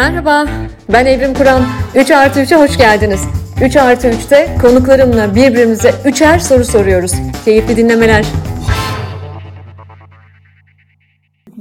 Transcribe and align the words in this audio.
Merhaba, 0.00 0.46
ben 0.92 1.06
Evrim 1.06 1.34
Kur'an. 1.34 1.62
3 1.94 2.10
artı 2.10 2.40
3'e 2.40 2.56
hoş 2.56 2.78
geldiniz. 2.78 3.20
3 3.64 3.76
artı 3.76 4.08
3'te 4.08 4.48
konuklarımla 4.62 5.34
birbirimize 5.34 5.90
üçer 6.04 6.38
soru 6.38 6.64
soruyoruz. 6.64 7.12
Keyifli 7.44 7.76
dinlemeler. 7.76 8.24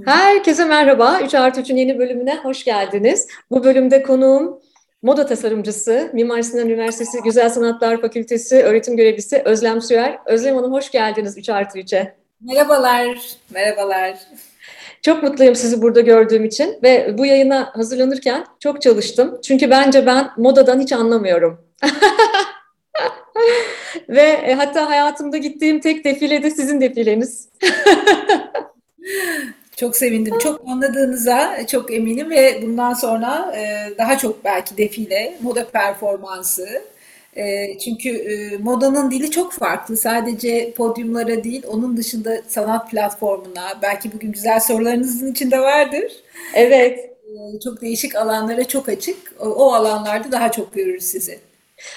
Herkese 0.05 0.65
merhaba. 0.65 1.19
3 1.21 1.35
artı 1.35 1.61
3'ün 1.61 1.77
yeni 1.77 1.99
bölümüne 1.99 2.35
hoş 2.35 2.65
geldiniz. 2.65 3.27
Bu 3.51 3.63
bölümde 3.63 4.03
konuğum 4.03 4.59
moda 5.01 5.25
tasarımcısı, 5.25 6.09
Mimar 6.13 6.41
Sinan 6.41 6.69
Üniversitesi 6.69 7.21
Güzel 7.23 7.49
Sanatlar 7.49 8.01
Fakültesi 8.01 8.63
öğretim 8.63 8.97
görevlisi 8.97 9.41
Özlem 9.45 9.81
Süer. 9.81 10.17
Özlem 10.25 10.55
Hanım 10.55 10.73
hoş 10.73 10.91
geldiniz 10.91 11.37
3 11.37 11.49
artı 11.49 11.79
3'e. 11.79 12.15
Merhabalar, 12.41 13.17
merhabalar. 13.49 14.13
Çok 15.05 15.23
mutluyum 15.23 15.55
sizi 15.55 15.81
burada 15.81 16.01
gördüğüm 16.01 16.45
için 16.45 16.79
ve 16.83 17.17
bu 17.17 17.25
yayına 17.25 17.71
hazırlanırken 17.73 18.45
çok 18.59 18.81
çalıştım. 18.81 19.39
Çünkü 19.43 19.69
bence 19.69 20.05
ben 20.05 20.29
modadan 20.37 20.79
hiç 20.79 20.93
anlamıyorum. 20.93 21.61
ve 24.09 24.21
e, 24.21 24.53
hatta 24.53 24.89
hayatımda 24.89 25.37
gittiğim 25.37 25.79
tek 25.79 26.05
defile 26.05 26.43
de 26.43 26.51
sizin 26.51 26.81
defileniz. 26.81 27.49
çok 29.75 29.97
sevindim. 29.97 30.39
Çok 30.39 30.61
anladığınıza 30.67 31.67
çok 31.67 31.93
eminim 31.93 32.29
ve 32.29 32.59
bundan 32.61 32.93
sonra 32.93 33.55
e, 33.55 33.93
daha 33.97 34.17
çok 34.17 34.43
belki 34.43 34.77
defile, 34.77 35.37
moda 35.41 35.67
performansı, 35.67 36.67
çünkü 37.79 38.09
e, 38.09 38.57
modanın 38.57 39.11
dili 39.11 39.31
çok 39.31 39.53
farklı. 39.53 39.97
Sadece 39.97 40.73
podyumlara 40.73 41.43
değil, 41.43 41.63
onun 41.67 41.97
dışında 41.97 42.41
sanat 42.47 42.91
platformuna, 42.91 43.79
belki 43.81 44.13
bugün 44.13 44.31
güzel 44.31 44.59
sorularınızın 44.59 45.31
içinde 45.31 45.59
vardır. 45.59 46.11
Evet. 46.53 46.99
E, 46.99 47.59
çok 47.59 47.81
değişik 47.81 48.15
alanlara 48.15 48.63
çok 48.63 48.89
açık. 48.89 49.17
O, 49.39 49.45
o 49.45 49.73
alanlarda 49.73 50.31
daha 50.31 50.51
çok 50.51 50.73
görürüz 50.73 51.03
sizi. 51.03 51.39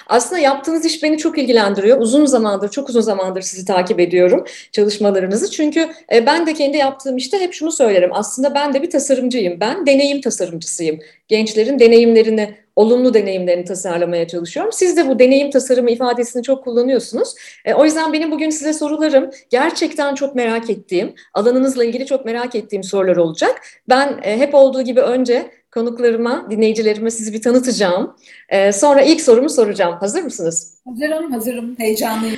Aslında 0.07 0.41
yaptığınız 0.41 0.84
iş 0.84 1.03
beni 1.03 1.19
çok 1.19 1.39
ilgilendiriyor. 1.39 2.01
Uzun 2.01 2.27
zamandır, 2.27 2.70
çok 2.70 2.89
uzun 2.89 3.01
zamandır 3.01 3.42
sizi 3.42 3.64
takip 3.64 4.01
ediyorum, 4.01 4.45
çalışmalarınızı. 4.73 5.51
Çünkü 5.51 5.89
e, 6.12 6.27
ben 6.27 6.47
de 6.47 6.55
kendi 6.55 6.77
yaptığım 6.77 7.17
işte 7.17 7.39
hep 7.39 7.55
şunu 7.55 7.73
söylerim. 7.73 8.11
Aslında 8.12 8.55
ben 8.55 8.75
de 8.75 8.83
bir 8.83 8.91
tasarımcıyım. 8.91 9.61
Ben 9.61 9.87
deneyim 9.87 10.20
tasarımcısıyım. 10.20 11.01
Gençlerin 11.29 11.79
deneyimlerini, 11.79 12.55
olumlu 12.77 13.15
deneyimlerini 13.15 13.65
tasarlamaya 13.65 14.28
çalışıyorum. 14.28 14.73
Siz 14.73 14.97
de 14.97 15.09
bu 15.09 15.19
deneyim 15.19 15.51
tasarımı 15.51 15.91
ifadesini 15.91 16.42
çok 16.42 16.65
kullanıyorsunuz. 16.65 17.34
E, 17.64 17.75
o 17.75 17.84
yüzden 17.84 18.12
benim 18.12 18.31
bugün 18.31 18.51
size 18.51 18.73
sorularım 18.73 19.31
gerçekten 19.51 20.14
çok 20.14 20.34
merak 20.34 20.70
ettiğim, 20.70 21.14
alanınızla 21.34 21.84
ilgili 21.84 22.06
çok 22.06 22.25
merak 22.25 22.55
ettiğim 22.55 22.83
sorular 22.83 23.17
olacak. 23.17 23.61
Ben 23.89 24.20
e, 24.23 24.39
hep 24.39 24.55
olduğu 24.55 24.83
gibi 24.83 25.01
önce 25.01 25.51
konuklarıma, 25.73 26.51
dinleyicilerime 26.51 27.11
sizi 27.11 27.33
bir 27.33 27.42
tanıtacağım. 27.42 28.17
Ee, 28.48 28.73
sonra 28.73 29.03
ilk 29.03 29.20
sorumu 29.20 29.48
soracağım. 29.48 29.97
Hazır 30.01 30.23
mısınız? 30.23 30.75
Hazırım, 30.84 31.33
hazırım. 31.33 31.75
Heyecanlıyım. 31.79 32.37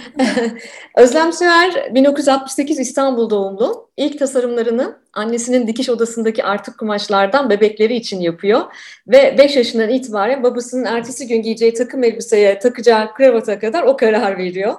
Özlem 0.96 1.32
Süer 1.32 1.94
1968 1.94 2.78
İstanbul 2.78 3.30
doğumlu. 3.30 3.88
İlk 3.96 4.18
tasarımlarını 4.18 4.96
annesinin 5.12 5.66
dikiş 5.66 5.88
odasındaki 5.88 6.44
artık 6.44 6.78
kumaşlardan 6.78 7.50
bebekleri 7.50 7.96
için 7.96 8.20
yapıyor. 8.20 8.60
Ve 9.08 9.38
5 9.38 9.56
yaşından 9.56 9.90
itibaren 9.90 10.42
babasının 10.42 10.84
ertesi 10.84 11.26
gün 11.26 11.42
giyeceği 11.42 11.74
takım 11.74 12.04
elbiseye 12.04 12.58
takacağı 12.58 13.14
kravata 13.14 13.58
kadar 13.58 13.82
o 13.82 13.96
karar 13.96 14.38
veriyor. 14.38 14.74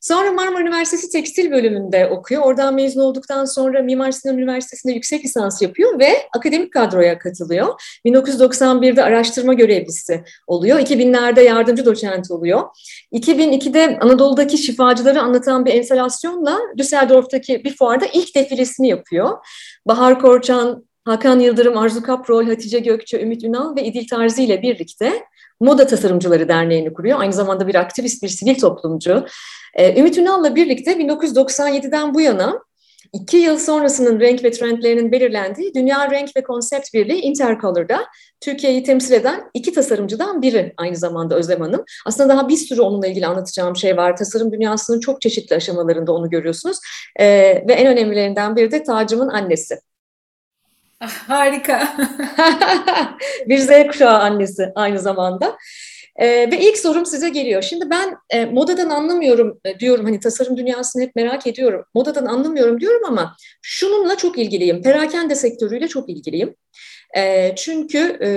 Sonra 0.00 0.32
Marmara 0.32 0.62
Üniversitesi 0.62 1.12
Tekstil 1.12 1.50
bölümünde 1.50 2.06
okuyor. 2.06 2.42
Oradan 2.42 2.74
mezun 2.74 3.00
olduktan 3.00 3.44
sonra 3.44 3.82
Mimar 3.82 4.10
Sinan 4.10 4.38
Üniversitesi'nde 4.38 4.92
yüksek 4.92 5.24
lisans 5.24 5.62
yapıyor 5.62 5.98
ve 5.98 6.08
akademik 6.36 6.72
kadroya 6.72 7.18
katılıyor. 7.18 7.82
1991'de 8.06 9.02
araştırma 9.02 9.54
görevlisi 9.54 10.24
oluyor. 10.46 10.78
2000'lerde 10.78 11.40
yardımcı 11.40 11.84
doçent 11.84 12.30
oluyor. 12.30 12.62
2002'de 13.12 13.98
Anadolu'daki 14.00 14.58
şifacıları 14.58 15.22
anlatan 15.22 15.66
bir 15.66 15.72
enstalasyonla 15.74 16.58
Düsseldorf'taki 16.76 17.64
bir 17.64 17.76
fuarda 17.76 18.06
ilk 18.06 18.34
defilesini 18.34 18.88
yapıyor. 18.88 19.38
Bahar 19.86 20.20
Korçan, 20.20 20.85
Hakan 21.06 21.40
Yıldırım, 21.40 21.78
Arzu 21.78 22.02
Kaprol, 22.02 22.46
Hatice 22.46 22.78
Gökçe, 22.78 23.22
Ümit 23.22 23.44
Ünal 23.44 23.76
ve 23.76 23.84
İdil 23.84 24.08
Tarzi 24.08 24.44
ile 24.44 24.62
birlikte 24.62 25.12
Moda 25.60 25.86
Tasarımcıları 25.86 26.48
Derneği'ni 26.48 26.92
kuruyor. 26.92 27.20
Aynı 27.20 27.32
zamanda 27.32 27.66
bir 27.66 27.74
aktivist, 27.74 28.22
bir 28.22 28.28
sivil 28.28 28.60
toplumcu. 28.60 29.26
Ee, 29.74 30.00
Ümit 30.00 30.18
Ünal'la 30.18 30.54
birlikte 30.54 30.92
1997'den 30.92 32.14
bu 32.14 32.20
yana 32.20 32.60
iki 33.12 33.36
yıl 33.36 33.58
sonrasının 33.58 34.20
renk 34.20 34.44
ve 34.44 34.50
trendlerinin 34.50 35.12
belirlendiği 35.12 35.74
Dünya 35.74 36.10
Renk 36.10 36.36
ve 36.36 36.42
Konsept 36.42 36.94
Birliği 36.94 37.20
Intercolor'da 37.20 38.06
Türkiye'yi 38.40 38.82
temsil 38.82 39.12
eden 39.12 39.50
iki 39.54 39.72
tasarımcıdan 39.72 40.42
biri 40.42 40.74
aynı 40.76 40.96
zamanda 40.96 41.36
Özlem 41.36 41.60
Hanım. 41.60 41.84
Aslında 42.06 42.28
daha 42.28 42.48
bir 42.48 42.56
sürü 42.56 42.80
onunla 42.80 43.06
ilgili 43.06 43.26
anlatacağım 43.26 43.76
şey 43.76 43.96
var. 43.96 44.16
Tasarım 44.16 44.52
dünyasının 44.52 45.00
çok 45.00 45.20
çeşitli 45.20 45.56
aşamalarında 45.56 46.12
onu 46.12 46.30
görüyorsunuz. 46.30 46.78
Ee, 47.20 47.26
ve 47.68 47.72
en 47.72 47.86
önemlilerinden 47.86 48.56
biri 48.56 48.72
de 48.72 48.82
Tacım'ın 48.82 49.28
annesi. 49.28 49.85
Harika. 51.28 51.96
bir 53.48 53.58
Z 53.58 53.68
kuşağı 53.86 54.18
annesi 54.18 54.72
aynı 54.74 54.98
zamanda. 54.98 55.56
E, 56.16 56.26
ve 56.26 56.60
ilk 56.60 56.78
sorum 56.78 57.06
size 57.06 57.28
geliyor. 57.28 57.62
Şimdi 57.62 57.90
ben 57.90 58.16
e, 58.30 58.44
modadan 58.44 58.90
anlamıyorum 58.90 59.60
e, 59.64 59.78
diyorum 59.78 60.04
hani 60.04 60.20
tasarım 60.20 60.56
dünyasını 60.56 61.02
hep 61.02 61.16
merak 61.16 61.46
ediyorum. 61.46 61.84
Modadan 61.94 62.26
anlamıyorum 62.26 62.80
diyorum 62.80 63.02
ama 63.06 63.36
şununla 63.62 64.16
çok 64.16 64.38
ilgiliyim. 64.38 64.82
Perakende 64.82 65.34
sektörüyle 65.34 65.88
çok 65.88 66.08
ilgiliyim. 66.08 66.54
E, 67.16 67.54
çünkü 67.56 67.98
e, 68.22 68.28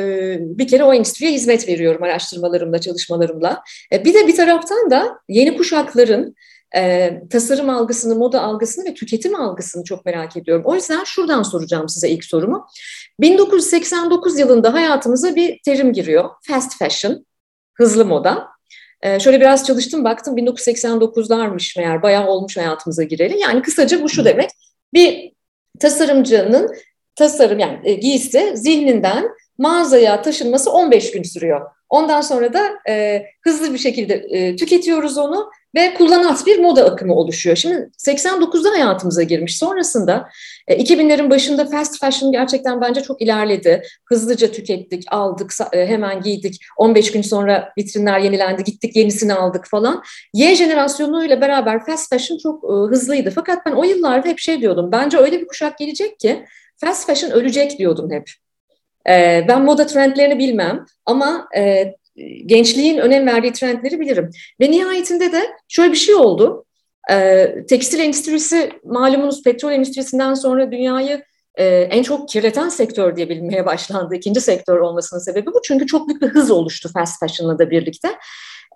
bir 0.41 0.67
kere 0.67 0.83
o 0.83 0.93
endüstriye 0.93 1.31
hizmet 1.31 1.67
veriyorum 1.67 2.03
araştırmalarımla, 2.03 2.81
çalışmalarımla. 2.81 3.63
E, 3.93 4.05
bir 4.05 4.13
de 4.13 4.27
bir 4.27 4.35
taraftan 4.35 4.91
da 4.91 5.19
yeni 5.29 5.57
kuşakların 5.57 6.35
e, 6.75 7.13
tasarım 7.29 7.69
algısını, 7.69 8.15
moda 8.15 8.41
algısını 8.41 8.85
ve 8.85 8.93
tüketim 8.93 9.35
algısını 9.35 9.83
çok 9.83 10.05
merak 10.05 10.37
ediyorum. 10.37 10.63
O 10.65 10.75
yüzden 10.75 11.03
şuradan 11.03 11.43
soracağım 11.43 11.89
size 11.89 12.09
ilk 12.09 12.25
sorumu. 12.25 12.67
1989 13.19 14.39
yılında 14.39 14.73
hayatımıza 14.73 15.35
bir 15.35 15.59
terim 15.65 15.93
giriyor. 15.93 16.29
Fast 16.41 16.77
fashion, 16.79 17.25
hızlı 17.73 18.05
moda. 18.05 18.47
E, 19.01 19.19
şöyle 19.19 19.39
biraz 19.41 19.67
çalıştım 19.67 20.03
baktım 20.03 20.37
1989'larmış 20.37 21.79
meğer 21.79 22.01
bayağı 22.01 22.27
olmuş 22.27 22.57
hayatımıza 22.57 23.03
gireli. 23.03 23.39
Yani 23.39 23.61
kısaca 23.61 24.01
bu 24.01 24.09
şu 24.09 24.25
demek. 24.25 24.49
Bir 24.93 25.31
tasarımcının 25.79 26.75
tasarım 27.15 27.59
yani 27.59 27.79
e, 27.83 27.93
giysi 27.93 28.51
zihninden 28.55 29.29
mağazaya 29.57 30.21
taşınması 30.21 30.71
15 30.71 31.11
gün 31.11 31.23
sürüyor. 31.23 31.78
Ondan 31.89 32.21
sonra 32.21 32.53
da 32.53 32.69
e, 32.89 33.25
hızlı 33.41 33.73
bir 33.73 33.77
şekilde 33.77 34.13
e, 34.13 34.55
tüketiyoruz 34.55 35.17
onu 35.17 35.49
ve 35.75 35.93
kullanat 35.93 36.45
bir 36.45 36.59
moda 36.59 36.85
akımı 36.85 37.15
oluşuyor. 37.15 37.55
Şimdi 37.55 37.89
89'da 37.97 38.71
hayatımıza 38.71 39.23
girmiş. 39.23 39.57
Sonrasında 39.57 40.29
e, 40.67 40.83
2000'lerin 40.83 41.29
başında 41.29 41.65
fast 41.65 41.99
fashion 41.99 42.31
gerçekten 42.31 42.81
bence 42.81 43.01
çok 43.01 43.21
ilerledi. 43.21 43.81
Hızlıca 44.05 44.51
tükettik, 44.51 45.03
aldık, 45.11 45.53
e, 45.73 45.87
hemen 45.87 46.21
giydik. 46.21 46.61
15 46.77 47.11
gün 47.11 47.21
sonra 47.21 47.73
vitrinler 47.77 48.19
yenilendi, 48.19 48.63
gittik 48.63 48.95
yenisini 48.95 49.33
aldık 49.33 49.65
falan. 49.67 50.03
Y 50.33 50.55
jenerasyonuyla 50.55 51.41
beraber 51.41 51.85
fast 51.85 52.09
fashion 52.09 52.37
çok 52.37 52.63
e, 52.63 52.67
hızlıydı. 52.67 53.31
Fakat 53.35 53.65
ben 53.65 53.71
o 53.71 53.83
yıllarda 53.83 54.29
hep 54.29 54.39
şey 54.39 54.61
diyordum. 54.61 54.91
Bence 54.91 55.17
öyle 55.17 55.41
bir 55.41 55.47
kuşak 55.47 55.77
gelecek 55.77 56.19
ki 56.19 56.45
fast 56.77 57.07
fashion 57.07 57.31
ölecek 57.31 57.77
diyordum 57.77 58.11
hep. 58.11 58.29
E, 59.07 59.45
ben 59.47 59.61
moda 59.61 59.85
trendlerini 59.85 60.39
bilmem 60.39 60.85
ama 61.05 61.47
e, 61.57 61.93
gençliğin 62.45 62.97
önem 62.97 63.27
verdiği 63.27 63.53
trendleri 63.53 63.99
bilirim. 63.99 64.29
Ve 64.61 64.71
nihayetinde 64.71 65.31
de 65.31 65.41
şöyle 65.67 65.91
bir 65.91 65.97
şey 65.97 66.15
oldu. 66.15 66.65
E, 67.11 67.47
tekstil 67.69 67.99
endüstrisi 67.99 68.71
malumunuz 68.83 69.43
petrol 69.43 69.71
endüstrisinden 69.71 70.33
sonra 70.33 70.71
dünyayı 70.71 71.23
e, 71.55 71.65
en 71.67 72.03
çok 72.03 72.29
kirleten 72.29 72.69
sektör 72.69 73.15
diye 73.15 73.29
bilinmeye 73.29 73.65
başlandı. 73.65 74.15
İkinci 74.15 74.41
sektör 74.41 74.77
olmasının 74.77 75.19
sebebi 75.19 75.45
bu. 75.45 75.61
Çünkü 75.63 75.87
çok 75.87 76.07
büyük 76.07 76.21
bir 76.21 76.27
hız 76.27 76.51
oluştu 76.51 76.89
fast 76.93 77.19
fashion'la 77.19 77.59
da 77.59 77.69
birlikte. 77.69 78.09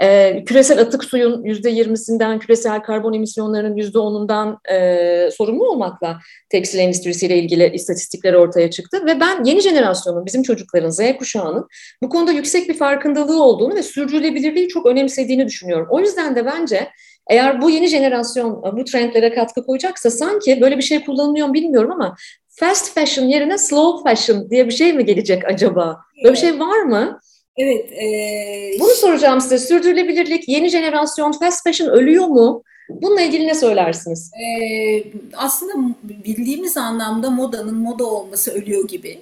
E, 0.01 0.43
küresel 0.45 0.79
atık 0.79 1.03
suyun 1.03 1.43
yüzde 1.43 1.69
yirmisinden, 1.69 2.39
küresel 2.39 2.81
karbon 2.81 3.13
emisyonlarının 3.13 3.75
yüzde 3.75 3.99
onundan 3.99 4.59
e, 4.71 5.29
sorumlu 5.31 5.69
olmakla 5.69 6.19
tekstil 6.49 6.79
endüstrisiyle 6.79 7.37
ilgili 7.37 7.71
istatistikler 7.73 8.33
ortaya 8.33 8.71
çıktı. 8.71 9.05
Ve 9.05 9.19
ben 9.19 9.43
yeni 9.43 9.61
jenerasyonun, 9.61 10.25
bizim 10.25 10.43
çocukların, 10.43 10.89
Z 10.89 10.99
kuşağının 11.19 11.67
bu 12.03 12.09
konuda 12.09 12.31
yüksek 12.31 12.69
bir 12.69 12.77
farkındalığı 12.77 13.43
olduğunu 13.43 13.75
ve 13.75 13.83
sürdürülebilirliği 13.83 14.67
çok 14.67 14.85
önemsediğini 14.85 15.45
düşünüyorum. 15.45 15.87
O 15.89 15.99
yüzden 15.99 16.35
de 16.35 16.45
bence 16.45 16.89
eğer 17.29 17.61
bu 17.61 17.69
yeni 17.69 17.87
jenerasyon 17.87 18.63
bu 18.77 18.83
trendlere 18.83 19.33
katkı 19.33 19.65
koyacaksa 19.65 20.09
sanki 20.09 20.61
böyle 20.61 20.77
bir 20.77 20.83
şey 20.83 21.05
kullanılıyor 21.05 21.47
mu 21.47 21.53
bilmiyorum 21.53 21.91
ama 21.91 22.15
fast 22.49 22.93
fashion 22.93 23.25
yerine 23.25 23.57
slow 23.57 24.09
fashion 24.09 24.49
diye 24.49 24.65
bir 24.65 24.71
şey 24.71 24.93
mi 24.93 25.05
gelecek 25.05 25.45
acaba? 25.45 25.97
Böyle 26.23 26.33
bir 26.33 26.39
şey 26.39 26.59
var 26.59 26.81
mı? 26.81 27.19
Evet. 27.57 27.91
E... 27.91 28.79
Bunu 28.79 28.89
soracağım 28.89 29.41
size. 29.41 29.59
Sürdürülebilirlik, 29.59 30.49
yeni 30.49 30.69
jenerasyon 30.69 31.31
fast 31.31 31.63
fashion 31.63 31.89
ölüyor 31.89 32.25
mu? 32.25 32.63
Bununla 32.89 33.21
ilgili 33.21 33.47
ne 33.47 33.55
söylersiniz? 33.55 34.31
Ee, 34.33 35.03
aslında 35.35 35.95
bildiğimiz 36.03 36.77
anlamda 36.77 37.29
modanın 37.29 37.75
moda 37.75 38.05
olması 38.05 38.51
ölüyor 38.51 38.87
gibi. 38.87 39.19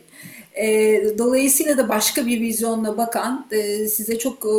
E, 0.56 1.04
dolayısıyla 1.18 1.78
da 1.78 1.90
başka 1.90 2.26
bir 2.26 2.42
vizyonla 2.42 2.98
bakan, 2.98 3.48
e, 3.52 3.88
size 3.88 4.20
çok 4.20 4.46
e, 4.46 4.56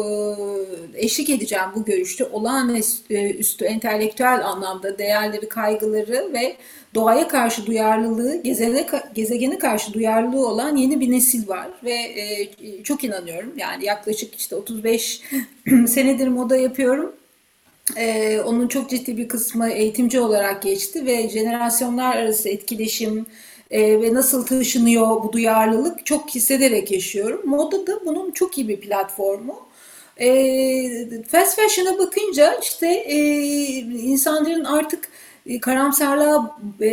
eşlik 0.95 1.31
edeceğim 1.31 1.65
bu 1.77 1.85
görüşte. 1.85 2.25
Olağanüstü 2.25 3.65
entelektüel 3.65 4.47
anlamda 4.47 4.99
değerleri, 4.99 5.49
kaygıları 5.49 6.33
ve 6.33 6.57
doğaya 6.95 7.29
karşı 7.29 7.67
duyarlılığı, 7.67 8.43
gezene, 8.43 8.87
gezegene 9.15 9.59
karşı 9.59 9.93
duyarlılığı 9.93 10.49
olan 10.49 10.77
yeni 10.77 11.01
bir 11.01 11.11
nesil 11.11 11.49
var 11.49 11.69
ve 11.85 11.95
e, 11.95 12.83
çok 12.83 13.05
inanıyorum. 13.05 13.53
Yani 13.57 13.85
yaklaşık 13.85 14.35
işte 14.35 14.57
35 14.57 15.23
senedir 15.87 16.29
moda 16.29 16.57
yapıyorum. 16.57 17.13
E, 17.97 18.41
onun 18.41 18.69
çok 18.69 18.91
ciddi 18.91 19.17
bir 19.17 19.29
kısmı 19.29 19.71
eğitimci 19.71 20.21
olarak 20.21 20.63
geçti 20.63 21.07
ve 21.07 21.29
jenerasyonlar 21.29 22.17
arası 22.17 22.49
etkileşim, 22.49 23.27
e, 23.73 24.03
ve 24.03 24.15
nasıl 24.15 24.47
taşınıyor 24.47 25.23
bu 25.23 25.33
duyarlılık 25.33 26.07
çok 26.07 26.31
hissederek 26.31 26.91
yaşıyorum. 26.91 27.41
Moda 27.45 27.87
da 27.87 28.07
bunun 28.07 28.31
çok 28.31 28.59
iyi 28.59 28.69
bir 28.69 28.81
platformu. 28.81 29.69
E, 30.21 31.23
fast 31.29 31.57
fashion'a 31.57 31.99
bakınca 31.99 32.59
işte 32.63 32.87
e, 32.89 33.17
insanların 33.83 34.65
artık 34.65 35.09
e, 35.47 35.61
karamsarlığa 35.61 36.59
e, 36.81 36.91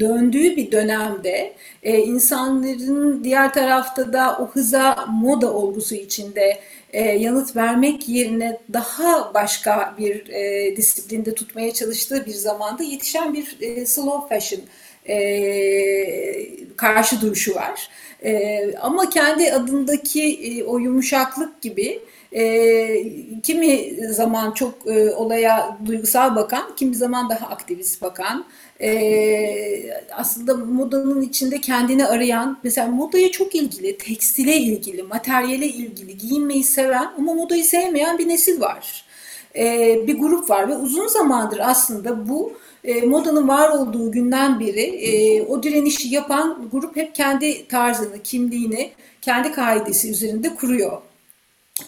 döndüğü 0.00 0.56
bir 0.56 0.72
dönemde 0.72 1.54
e, 1.82 1.98
insanların 1.98 3.24
diğer 3.24 3.54
tarafta 3.54 4.12
da 4.12 4.38
o 4.40 4.46
hıza 4.46 5.06
moda 5.08 5.52
olgusu 5.52 5.94
içinde 5.94 6.60
e, 6.92 7.02
yanıt 7.02 7.56
vermek 7.56 8.08
yerine 8.08 8.60
daha 8.72 9.34
başka 9.34 9.94
bir 9.98 10.28
e, 10.28 10.76
disiplinde 10.76 11.34
tutmaya 11.34 11.74
çalıştığı 11.74 12.26
bir 12.26 12.34
zamanda 12.34 12.82
yetişen 12.82 13.34
bir 13.34 13.56
e, 13.60 13.86
slow 13.86 14.34
fashion 14.34 14.62
e, 15.08 15.16
karşı 16.76 17.20
duruşu 17.20 17.54
var. 17.54 17.88
E, 18.24 18.60
ama 18.80 19.10
kendi 19.10 19.52
adındaki 19.52 20.22
e, 20.22 20.64
o 20.64 20.78
yumuşaklık 20.78 21.62
gibi 21.62 22.00
e, 22.32 23.40
kimi 23.42 23.94
zaman 24.14 24.52
çok 24.52 24.86
e, 24.86 25.10
olaya 25.14 25.78
duygusal 25.86 26.36
bakan, 26.36 26.76
kimi 26.76 26.94
zaman 26.94 27.30
daha 27.30 27.46
aktivist 27.46 28.02
bakan, 28.02 28.44
e, 28.80 29.90
aslında 30.12 30.54
modanın 30.56 31.22
içinde 31.22 31.60
kendini 31.60 32.06
arayan, 32.06 32.58
mesela 32.62 32.86
modaya 32.86 33.30
çok 33.30 33.54
ilgili, 33.54 33.98
tekstile 33.98 34.56
ilgili, 34.56 35.02
materyale 35.02 35.66
ilgili, 35.66 36.18
giyinmeyi 36.18 36.64
seven 36.64 37.10
ama 37.18 37.34
modayı 37.34 37.64
sevmeyen 37.64 38.18
bir 38.18 38.28
nesil 38.28 38.60
var. 38.60 39.04
E, 39.56 39.98
bir 40.06 40.18
grup 40.18 40.50
var 40.50 40.68
ve 40.68 40.76
uzun 40.76 41.06
zamandır 41.06 41.58
aslında 41.62 42.28
bu 42.28 42.52
e, 42.84 43.02
modanın 43.02 43.48
var 43.48 43.68
olduğu 43.68 44.12
günden 44.12 44.60
beri 44.60 44.80
e, 44.80 45.42
o 45.42 45.62
direnişi 45.62 46.08
yapan 46.08 46.68
grup 46.72 46.96
hep 46.96 47.14
kendi 47.14 47.68
tarzını, 47.68 48.22
kimliğini, 48.22 48.90
kendi 49.22 49.52
kaidesi 49.52 50.10
üzerinde 50.10 50.54
kuruyor. 50.54 51.02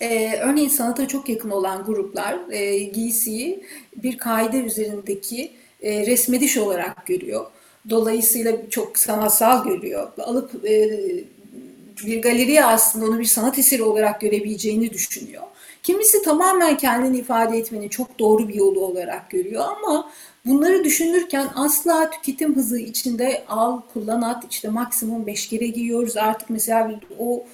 E, 0.00 0.38
örneğin 0.40 0.68
sanata 0.68 1.08
çok 1.08 1.28
yakın 1.28 1.50
olan 1.50 1.84
gruplar 1.84 2.38
e, 2.50 2.78
giysiyi 2.78 3.64
bir 3.96 4.18
kaide 4.18 4.58
üzerindeki 4.58 5.50
e, 5.82 6.06
resmediş 6.06 6.56
olarak 6.56 7.06
görüyor. 7.06 7.46
Dolayısıyla 7.90 8.70
çok 8.70 8.98
sanatsal 8.98 9.64
görüyor. 9.64 10.12
Alıp 10.18 10.64
e, 10.64 11.00
bir 12.06 12.22
galeriye 12.22 12.64
aslında 12.64 13.06
onu 13.06 13.18
bir 13.18 13.24
sanat 13.24 13.58
eseri 13.58 13.82
olarak 13.82 14.20
görebileceğini 14.20 14.92
düşünüyor. 14.92 15.42
Kimisi 15.82 16.22
tamamen 16.22 16.76
kendini 16.76 17.18
ifade 17.18 17.58
etmenin 17.58 17.88
çok 17.88 18.18
doğru 18.18 18.48
bir 18.48 18.54
yolu 18.54 18.80
olarak 18.80 19.30
görüyor 19.30 19.64
ama 19.76 20.10
bunları 20.46 20.84
düşünürken 20.84 21.48
asla 21.54 22.10
tüketim 22.10 22.56
hızı 22.56 22.78
içinde 22.78 23.44
al, 23.48 23.80
kullan, 23.92 24.22
at 24.22 24.44
işte 24.50 24.68
maksimum 24.68 25.26
5 25.26 25.48
kere 25.48 25.66
giyiyoruz. 25.66 26.16
Artık 26.16 26.50
mesela 26.50 27.00
o 27.18 27.44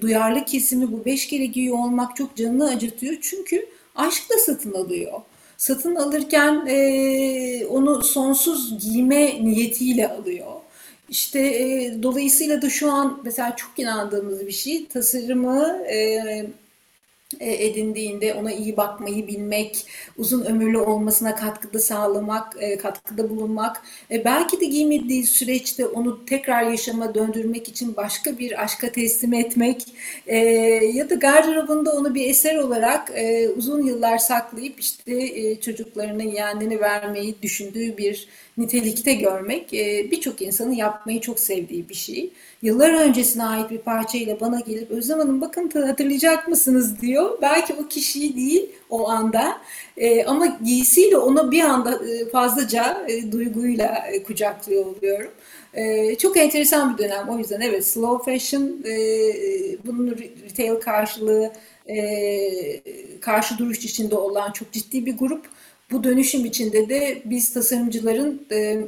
duyarlı 0.00 0.44
kesimi 0.44 0.92
bu 0.92 1.04
5 1.04 1.26
kere 1.26 1.46
giyiyor 1.46 1.78
olmak 1.78 2.16
çok 2.16 2.36
canını 2.36 2.68
acıtıyor. 2.68 3.16
Çünkü 3.20 3.66
aşkla 3.96 4.38
satın 4.38 4.72
alıyor. 4.72 5.12
Satın 5.56 5.96
alırken 5.96 6.66
e, 6.66 7.66
onu 7.66 8.02
sonsuz 8.02 8.78
giyme 8.80 9.44
niyetiyle 9.44 10.08
alıyor. 10.08 10.46
İşte 11.08 11.40
e, 11.40 11.94
dolayısıyla 12.02 12.62
da 12.62 12.70
şu 12.70 12.92
an 12.92 13.20
mesela 13.24 13.56
çok 13.56 13.78
inandığımız 13.78 14.46
bir 14.46 14.52
şey 14.52 14.86
tasarımı 14.86 15.82
e, 15.86 15.96
e, 15.96 16.46
edindiğinde 17.40 18.34
ona 18.34 18.52
iyi 18.52 18.76
bakmayı 18.76 19.26
bilmek, 19.26 19.86
uzun 20.18 20.44
ömürlü 20.44 20.78
olmasına 20.78 21.34
katkıda 21.34 21.78
sağlamak, 21.78 22.56
e, 22.60 22.78
katkıda 22.78 23.30
bulunmak, 23.30 23.82
e, 24.10 24.24
belki 24.24 24.60
de 24.60 24.64
giymediği 24.64 25.24
süreçte 25.24 25.86
onu 25.86 26.24
tekrar 26.26 26.62
yaşama 26.62 27.14
döndürmek 27.14 27.68
için 27.68 27.96
başka 27.96 28.38
bir 28.38 28.62
aşka 28.62 28.92
teslim 28.92 29.32
etmek 29.32 29.86
ya 30.94 31.10
da 31.10 31.14
gardırobunda 31.14 31.92
onu 31.92 32.14
bir 32.14 32.30
eser 32.30 32.56
olarak 32.56 33.12
uzun 33.56 33.82
yıllar 33.86 34.18
saklayıp 34.18 34.80
işte 34.80 35.60
çocuklarına 35.60 36.22
yeğenini 36.22 36.80
vermeyi 36.80 37.34
düşündüğü 37.42 37.96
bir 37.96 38.28
nitelikte 38.60 39.14
görmek 39.14 39.72
birçok 40.10 40.42
insanın 40.42 40.72
yapmayı 40.72 41.20
çok 41.20 41.40
sevdiği 41.40 41.88
bir 41.88 41.94
şey 41.94 42.30
yıllar 42.62 42.92
öncesine 42.92 43.44
ait 43.44 43.70
bir 43.70 43.78
parçayla 43.78 44.40
bana 44.40 44.60
gelip 44.60 44.90
Özlem 44.90 45.18
Hanım 45.18 45.40
bakın 45.40 45.70
hatırlayacak 45.70 46.48
mısınız 46.48 47.00
diyor. 47.00 47.38
Belki 47.42 47.74
o 47.74 47.88
kişiyi 47.88 48.36
değil 48.36 48.70
o 48.90 49.08
anda 49.08 49.58
e, 49.96 50.24
ama 50.24 50.46
giysiyle 50.46 51.16
onu 51.16 51.50
bir 51.50 51.60
anda 51.60 52.06
e, 52.06 52.28
fazlaca 52.28 53.06
e, 53.08 53.32
duyguyla 53.32 54.06
e, 54.12 54.22
kucaklıyor 54.22 54.86
oluyorum. 54.86 55.30
E, 55.74 56.14
çok 56.14 56.36
enteresan 56.36 56.98
bir 56.98 57.04
dönem 57.04 57.28
o 57.28 57.38
yüzden 57.38 57.60
evet 57.60 57.86
slow 57.86 58.32
fashion 58.32 58.82
e, 58.84 58.96
bunun 59.86 60.16
retail 60.44 60.80
karşılığı 60.80 61.52
e, 61.88 62.00
karşı 63.20 63.58
duruş 63.58 63.78
içinde 63.78 64.14
olan 64.16 64.52
çok 64.52 64.72
ciddi 64.72 65.06
bir 65.06 65.18
grup. 65.18 65.46
Bu 65.92 66.04
dönüşüm 66.04 66.44
içinde 66.44 66.88
de 66.88 67.22
biz 67.24 67.52
tasarımcıların 67.52 68.46
e, 68.52 68.80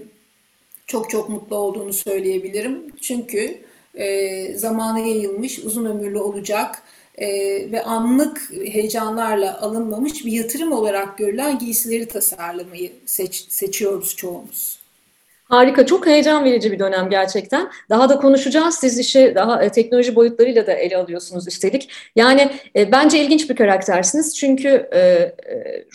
çok 0.87 1.11
çok 1.11 1.29
mutlu 1.29 1.57
olduğunu 1.57 1.93
söyleyebilirim. 1.93 2.93
Çünkü 3.01 3.59
e, 3.95 4.59
zamana 4.59 4.99
yayılmış, 4.99 5.59
uzun 5.59 5.85
ömürlü 5.85 6.19
olacak 6.19 6.83
e, 7.19 7.29
ve 7.73 7.83
anlık 7.83 8.53
heyecanlarla 8.65 9.61
alınmamış 9.61 10.25
bir 10.27 10.33
yatırım 10.33 10.73
olarak 10.73 11.19
görülen 11.19 11.59
giysileri 11.59 12.09
tasarlamayı 12.09 12.93
seç, 13.07 13.47
seçiyoruz 13.49 14.17
çoğumuz. 14.17 14.81
Harika, 15.53 15.87
çok 15.87 16.07
heyecan 16.07 16.45
verici 16.45 16.73
bir 16.73 16.79
dönem 16.79 17.11
gerçekten. 17.11 17.71
Daha 17.91 18.09
da 18.09 18.17
konuşacağız. 18.17 18.75
Siz 18.75 18.99
işi 18.99 19.33
daha 19.35 19.63
e, 19.63 19.69
teknoloji 19.69 20.17
boyutlarıyla 20.17 20.67
da 20.67 20.73
ele 20.73 20.97
alıyorsunuz 20.97 21.49
üstelik. 21.49 21.91
Yani 22.17 22.51
e, 22.77 22.93
bence 22.93 23.19
ilginç 23.19 23.51
bir 23.51 23.56
karaktersiniz. 23.56 24.37
Çünkü 24.37 24.69
e, 24.93 24.99
e, 24.99 25.35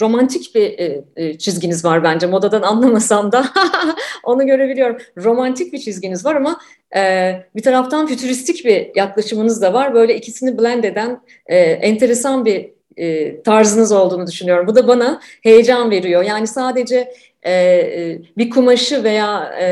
romantik 0.01 0.55
bir 0.55 0.79
e, 0.79 1.01
e, 1.15 1.37
çizginiz 1.37 1.85
var 1.85 2.03
bence. 2.03 2.27
Modadan 2.27 2.61
anlamasam 2.61 3.31
da 3.31 3.45
onu 4.23 4.47
görebiliyorum. 4.47 4.97
Romantik 5.17 5.73
bir 5.73 5.79
çizginiz 5.79 6.25
var 6.25 6.35
ama 6.35 6.59
e, 6.95 7.33
bir 7.55 7.61
taraftan 7.61 8.07
fütüristik 8.07 8.65
bir 8.65 8.91
yaklaşımınız 8.95 9.61
da 9.61 9.73
var. 9.73 9.93
Böyle 9.93 10.15
ikisini 10.15 10.57
blend 10.59 10.83
eden 10.83 11.21
e, 11.47 11.57
enteresan 11.57 12.45
bir 12.45 12.69
e, 12.97 13.41
tarzınız 13.41 13.91
olduğunu 13.91 14.27
düşünüyorum. 14.27 14.67
Bu 14.67 14.75
da 14.75 14.87
bana 14.87 15.21
heyecan 15.43 15.91
veriyor. 15.91 16.23
Yani 16.23 16.47
sadece 16.47 17.13
e, 17.47 17.53
e, 17.53 18.21
bir 18.37 18.49
kumaşı 18.49 19.03
veya 19.03 19.43
e, 19.59 19.65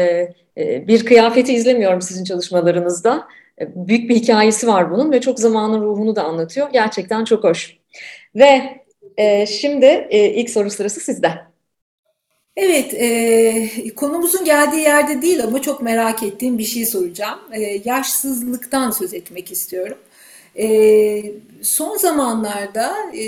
e, 0.57 0.87
bir 0.87 1.05
kıyafeti 1.05 1.53
izlemiyorum 1.53 2.01
sizin 2.01 2.23
çalışmalarınızda. 2.23 3.27
Büyük 3.59 4.09
bir 4.09 4.15
hikayesi 4.15 4.67
var 4.67 4.91
bunun 4.91 5.11
ve 5.11 5.21
çok 5.21 5.39
zamanın 5.39 5.81
ruhunu 5.81 6.15
da 6.15 6.23
anlatıyor. 6.23 6.69
Gerçekten 6.73 7.25
çok 7.25 7.43
hoş. 7.43 7.77
Ve 8.35 8.61
şimdi 9.45 10.07
ilk 10.11 10.49
soru 10.49 10.69
sırası 10.69 10.99
sizde. 10.99 11.31
Evet, 12.57 12.93
e, 12.93 13.95
konumuzun 13.95 14.45
geldiği 14.45 14.81
yerde 14.81 15.21
değil 15.21 15.43
ama 15.43 15.61
çok 15.61 15.81
merak 15.81 16.23
ettiğim 16.23 16.57
bir 16.57 16.63
şey 16.63 16.85
soracağım. 16.85 17.39
E, 17.51 17.81
yaşsızlıktan 17.85 18.91
söz 18.91 19.13
etmek 19.13 19.51
istiyorum. 19.51 19.97
E, 20.57 20.67
son 21.61 21.97
zamanlarda 21.97 22.95
e, 23.17 23.25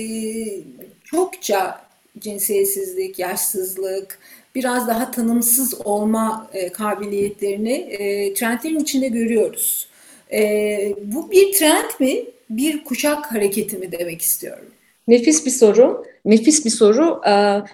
çokça 1.03 1.87
cinsiyetsizlik, 2.19 3.19
yaşsızlık, 3.19 4.19
biraz 4.57 4.87
daha 4.87 5.11
tanımsız 5.11 5.81
olma 5.85 6.49
e, 6.53 6.71
kabiliyetlerini 6.71 7.73
e, 7.73 8.33
trendlerin 8.33 8.79
içinde 8.79 9.07
görüyoruz. 9.07 9.87
E, 10.31 10.95
bu 11.03 11.31
bir 11.31 11.53
trend 11.53 11.89
mi, 11.99 12.25
bir 12.49 12.83
kuşak 12.83 13.31
hareketi 13.31 13.77
mi 13.77 13.91
demek 13.91 14.21
istiyorum? 14.21 14.65
Nefis 15.07 15.45
bir 15.45 15.51
soru, 15.51 16.05
nefis 16.25 16.65
bir 16.65 16.69
soru. 16.69 17.21
Ee, 17.27 17.31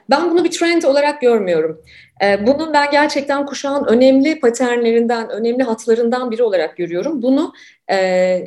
ben 0.10 0.32
bunu 0.32 0.44
bir 0.44 0.52
trend 0.52 0.84
olarak 0.84 1.22
görmüyorum. 1.22 1.82
Ee, 2.24 2.48
bunun 2.48 2.74
ben 2.74 2.92
gerçekten 2.92 3.46
kuşağın 3.46 3.86
önemli 3.86 4.40
paternlerinden, 4.40 5.30
önemli 5.30 5.64
hatlarından 5.64 6.32
biri 6.32 6.44
olarak 6.44 6.78
görüyorum. 6.78 7.22
Bunu 7.22 7.54
e, 7.92 8.44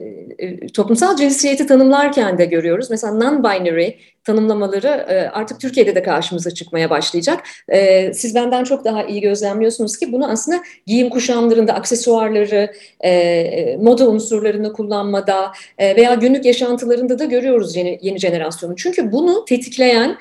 toplumsal 0.75 1.16
cinsiyeti 1.16 1.66
tanımlarken 1.66 2.38
de 2.38 2.45
görüyoruz. 2.45 2.90
Mesela 2.90 3.12
non-binary 3.12 3.95
tanımlamaları 4.26 4.87
e, 4.87 5.28
artık 5.28 5.61
Türkiye'de 5.61 5.95
de 5.95 6.02
karşımıza 6.02 6.50
çıkmaya 6.50 6.90
başlayacak. 6.90 7.42
E, 7.68 8.12
siz 8.14 8.35
benden 8.35 8.64
çok 8.64 8.85
daha 8.85 9.04
iyi 9.04 9.21
gözlemliyorsunuz 9.21 9.99
ki 9.99 10.12
bunu 10.12 10.30
aslında 10.30 10.62
giyim 10.87 11.11
kuşamlarında, 11.11 11.75
aksesuarları, 11.75 12.73
e, 13.04 13.76
moda 13.80 14.09
unsurlarını 14.09 14.73
kullanmada 14.73 15.52
veya 15.78 16.14
günlük 16.14 16.45
yaşantılarında 16.45 17.18
da 17.18 17.25
görüyoruz 17.25 17.76
yeni, 17.76 17.99
yeni 18.02 18.18
jenerasyonu. 18.18 18.76
Çünkü 18.76 19.12
bunu 19.12 19.45
tetikleyen 19.45 20.18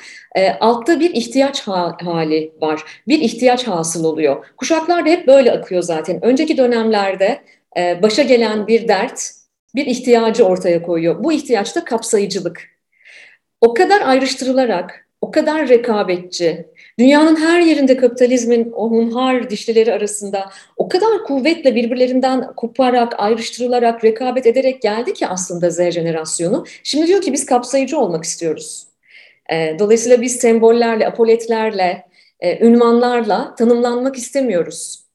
altta 0.60 1.00
bir 1.00 1.14
ihtiyaç 1.14 1.62
ha 1.62 1.98
hali 2.04 2.52
var. 2.62 2.84
Bir 3.08 3.20
ihtiyaç 3.20 3.68
hasıl 3.68 4.04
oluyor. 4.04 4.46
Kuşaklar 4.58 5.06
da 5.06 5.10
hep 5.10 5.28
böyle 5.28 5.52
akıyor 5.52 5.82
zaten. 5.82 6.26
Önceki 6.26 6.58
dönemlerde 6.58 7.42
başa 8.02 8.24
gelen 8.24 8.68
bir 8.68 8.88
dert 8.88 9.32
bir 9.76 9.86
ihtiyacı 9.86 10.44
ortaya 10.44 10.82
koyuyor. 10.82 11.24
Bu 11.24 11.34
ihtiyaç 11.34 11.76
da 11.76 11.84
kapsayıcılık. 11.84 12.75
O 13.66 13.74
kadar 13.74 14.02
ayrıştırılarak, 14.02 15.08
o 15.22 15.32
kadar 15.32 15.70
rekabetçi, 15.70 16.66
dünyanın 17.00 17.36
her 17.36 17.62
yerinde 17.62 17.98
kapitalizmin 17.98 18.72
o 18.76 18.90
hunhar 18.92 19.50
dişlileri 19.50 19.94
arasında 19.94 20.50
o 20.78 20.90
kadar 20.90 21.24
kuvvetle 21.24 21.76
birbirlerinden 21.76 22.54
koparak, 22.56 23.14
ayrıştırılarak, 23.18 24.04
rekabet 24.04 24.46
ederek 24.46 24.82
geldi 24.82 25.14
ki 25.14 25.28
aslında 25.28 25.70
Z 25.70 25.92
jenerasyonu. 25.92 26.66
Şimdi 26.84 27.08
diyor 27.08 27.22
ki 27.22 27.34
biz 27.34 27.46
kapsayıcı 27.46 28.00
olmak 28.00 28.24
istiyoruz. 28.24 28.88
E, 29.52 29.80
dolayısıyla 29.80 30.22
biz 30.22 30.36
sembollerle, 30.36 31.08
apoletlerle, 31.08 32.06
e, 32.40 32.66
ünvanlarla 32.66 33.56
tanımlanmak 33.56 34.16
istemiyoruz. 34.16 35.06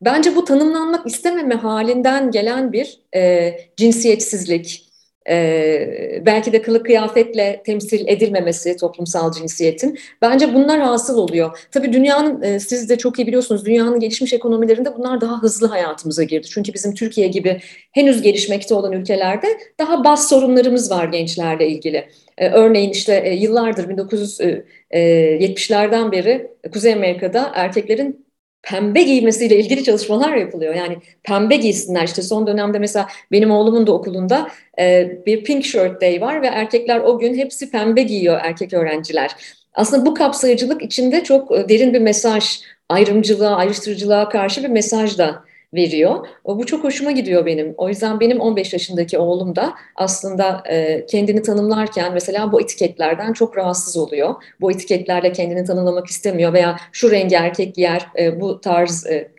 Bence 0.00 0.36
bu 0.36 0.44
tanımlanmak 0.44 1.06
istememe 1.06 1.54
halinden 1.54 2.30
gelen 2.30 2.72
bir 2.72 3.00
e, 3.14 3.54
cinsiyetsizlik, 3.76 4.91
e, 5.28 6.22
belki 6.26 6.52
de 6.52 6.62
kılık 6.62 6.86
kıyafetle 6.86 7.62
temsil 7.66 8.08
edilmemesi 8.08 8.76
toplumsal 8.76 9.32
cinsiyetin. 9.32 9.98
Bence 10.22 10.54
bunlar 10.54 10.80
hasıl 10.80 11.18
oluyor. 11.18 11.58
Tabii 11.70 11.92
dünyanın, 11.92 12.42
e, 12.42 12.60
siz 12.60 12.88
de 12.88 12.98
çok 12.98 13.18
iyi 13.18 13.26
biliyorsunuz, 13.26 13.64
dünyanın 13.64 14.00
gelişmiş 14.00 14.32
ekonomilerinde 14.32 14.96
bunlar 14.96 15.20
daha 15.20 15.42
hızlı 15.42 15.66
hayatımıza 15.66 16.22
girdi. 16.22 16.46
Çünkü 16.50 16.74
bizim 16.74 16.94
Türkiye 16.94 17.28
gibi 17.28 17.60
henüz 17.92 18.22
gelişmekte 18.22 18.74
olan 18.74 18.92
ülkelerde 18.92 19.46
daha 19.78 20.04
bas 20.04 20.28
sorunlarımız 20.28 20.90
var 20.90 21.04
gençlerle 21.04 21.68
ilgili. 21.68 22.08
E, 22.38 22.48
örneğin 22.48 22.90
işte 22.90 23.22
e, 23.24 23.34
yıllardır 23.34 23.88
1970'lerden 23.88 26.08
e, 26.08 26.12
beri 26.12 26.50
Kuzey 26.72 26.92
Amerika'da 26.92 27.52
erkeklerin 27.54 28.26
pembe 28.62 29.02
giymesiyle 29.02 29.58
ilgili 29.58 29.84
çalışmalar 29.84 30.36
yapılıyor. 30.36 30.74
Yani 30.74 30.98
pembe 31.22 31.56
giysinler 31.56 32.04
işte 32.04 32.22
son 32.22 32.46
dönemde 32.46 32.78
mesela 32.78 33.08
benim 33.32 33.50
oğlumun 33.50 33.86
da 33.86 33.92
okulunda 33.92 34.50
e, 34.78 35.10
bir 35.26 35.44
pink 35.44 35.64
shirt 35.64 36.00
day 36.00 36.20
var 36.20 36.42
ve 36.42 36.46
erkekler 36.46 37.00
o 37.00 37.18
gün 37.18 37.34
hepsi 37.34 37.70
pembe 37.70 38.02
giyiyor 38.02 38.40
erkek 38.42 38.72
öğrenciler. 38.74 39.30
Aslında 39.74 40.06
bu 40.06 40.14
kapsayıcılık 40.14 40.82
içinde 40.82 41.24
çok 41.24 41.58
e, 41.58 41.68
derin 41.68 41.94
bir 41.94 42.00
mesaj, 42.00 42.60
ayrımcılığa, 42.88 43.56
ayrıştırıcılığa 43.56 44.28
karşı 44.28 44.62
bir 44.62 44.68
mesaj 44.68 45.18
da 45.18 45.44
veriyor. 45.74 46.26
Bu 46.44 46.66
çok 46.66 46.84
hoşuma 46.84 47.10
gidiyor 47.10 47.46
benim. 47.46 47.74
O 47.76 47.88
yüzden 47.88 48.20
benim 48.20 48.40
15 48.40 48.72
yaşındaki 48.72 49.18
oğlum 49.18 49.56
da 49.56 49.74
aslında 49.96 50.62
e, 50.70 51.06
kendini 51.06 51.42
tanımlarken 51.42 52.12
mesela 52.12 52.52
bu 52.52 52.60
etiketlerden 52.60 53.32
çok 53.32 53.56
rahatsız 53.56 53.96
oluyor. 53.96 54.34
Bu 54.60 54.70
etiketlerle 54.70 55.32
kendini 55.32 55.64
tanımlamak 55.64 56.06
istemiyor 56.06 56.52
veya 56.52 56.76
şu 56.92 57.10
rengi 57.10 57.34
erkek 57.34 57.74
giyer, 57.74 58.06
e, 58.18 58.40
bu 58.40 58.60
tarz 58.60 59.06
e, 59.06 59.32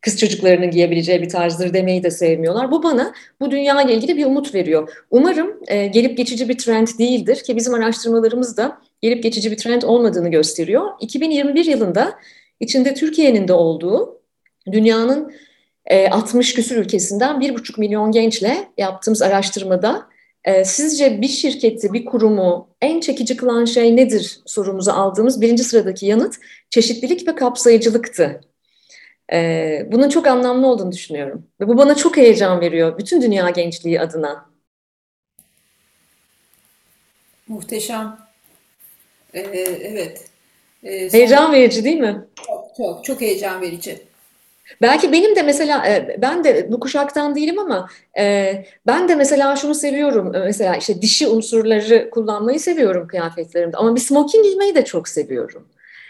kız 0.00 0.20
çocuklarının 0.20 0.70
giyebileceği 0.70 1.22
bir 1.22 1.28
tarzdır 1.28 1.74
demeyi 1.74 2.02
de 2.02 2.10
sevmiyorlar. 2.10 2.70
Bu 2.70 2.82
bana 2.82 3.14
bu 3.40 3.50
dünya 3.50 3.82
ile 3.82 3.94
ilgili 3.94 4.16
bir 4.16 4.26
umut 4.26 4.54
veriyor. 4.54 5.04
Umarım 5.10 5.64
gelip 5.68 6.16
geçici 6.16 6.48
bir 6.48 6.58
trend 6.58 6.88
değildir 6.98 7.36
ki 7.36 7.56
bizim 7.56 7.74
araştırmalarımız 7.74 8.56
da 8.56 8.78
gelip 9.00 9.22
geçici 9.22 9.50
bir 9.50 9.56
trend 9.56 9.82
olmadığını 9.82 10.28
gösteriyor. 10.28 10.84
2021 11.00 11.64
yılında 11.64 12.14
içinde 12.60 12.94
Türkiye'nin 12.94 13.48
de 13.48 13.52
olduğu 13.52 14.20
dünyanın 14.72 15.32
60 16.10 16.52
e, 16.52 16.54
küsur 16.54 16.76
ülkesinden 16.76 17.40
1,5 17.40 17.80
milyon 17.80 18.12
gençle 18.12 18.68
yaptığımız 18.78 19.22
araştırmada 19.22 20.08
e, 20.44 20.64
sizce 20.64 21.20
bir 21.20 21.28
şirketi, 21.28 21.92
bir 21.92 22.04
kurumu 22.04 22.68
en 22.82 23.00
çekici 23.00 23.36
kılan 23.36 23.64
şey 23.64 23.96
nedir 23.96 24.40
sorumuza 24.46 24.94
aldığımız 24.94 25.40
birinci 25.40 25.64
sıradaki 25.64 26.06
yanıt 26.06 26.36
çeşitlilik 26.70 27.28
ve 27.28 27.34
kapsayıcılıktı. 27.34 28.40
E, 29.32 29.88
bunun 29.92 30.08
çok 30.08 30.26
anlamlı 30.26 30.66
olduğunu 30.66 30.92
düşünüyorum. 30.92 31.46
Ve 31.60 31.68
bu 31.68 31.78
bana 31.78 31.94
çok 31.94 32.16
heyecan 32.16 32.60
veriyor 32.60 32.98
bütün 32.98 33.22
dünya 33.22 33.50
gençliği 33.50 34.00
adına. 34.00 34.48
Muhteşem. 37.48 38.18
Ee, 39.34 39.40
evet. 39.82 40.28
Ee, 40.84 41.12
heyecan 41.12 41.52
verici 41.52 41.84
değil 41.84 42.00
mi? 42.00 42.26
Çok 42.46 42.76
çok 42.76 43.04
çok 43.04 43.20
heyecan 43.20 43.60
verici. 43.60 44.07
Belki 44.82 45.12
benim 45.12 45.36
de 45.36 45.42
mesela 45.42 45.86
e, 45.88 46.16
ben 46.22 46.44
de 46.44 46.72
bu 46.72 46.80
kuşaktan 46.80 47.34
değilim 47.34 47.58
ama 47.58 47.88
e, 48.18 48.54
ben 48.86 49.08
de 49.08 49.14
mesela 49.14 49.56
şunu 49.56 49.74
seviyorum. 49.74 50.34
E, 50.34 50.38
mesela 50.38 50.76
işte 50.76 51.02
dişi 51.02 51.28
unsurları 51.28 52.10
kullanmayı 52.10 52.60
seviyorum 52.60 53.08
kıyafetlerimde. 53.08 53.76
Ama 53.76 53.96
bir 53.96 54.00
smoking 54.00 54.44
giymeyi 54.44 54.74
de 54.74 54.84
çok 54.84 55.08
seviyorum. 55.08 55.68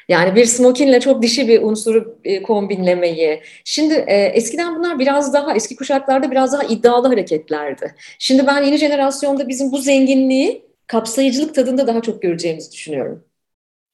Yani 0.09 0.35
bir 0.37 0.45
smokinle 0.45 1.01
çok 1.01 1.23
dişi 1.23 1.49
bir 1.49 1.63
unsuru 1.63 2.19
kombinlemeyi. 2.47 3.43
Şimdi 3.65 3.95
eskiden 4.35 4.77
bunlar 4.79 4.99
biraz 4.99 5.33
daha 5.33 5.55
eski 5.55 5.77
kuşaklarda 5.77 6.31
biraz 6.31 6.53
daha 6.53 6.63
iddialı 6.63 7.09
hareketlerdi. 7.09 7.95
Şimdi 8.19 8.47
ben 8.47 8.63
yeni 8.63 8.77
jenerasyonda 8.77 9.49
bizim 9.49 9.73
bu 9.73 9.79
zenginliği 9.79 10.65
kapsayıcılık 10.87 11.55
tadında 11.55 11.87
daha 11.87 12.03
çok 12.03 12.23
göreceğimizi 12.23 12.73
düşünüyorum. 12.73 13.25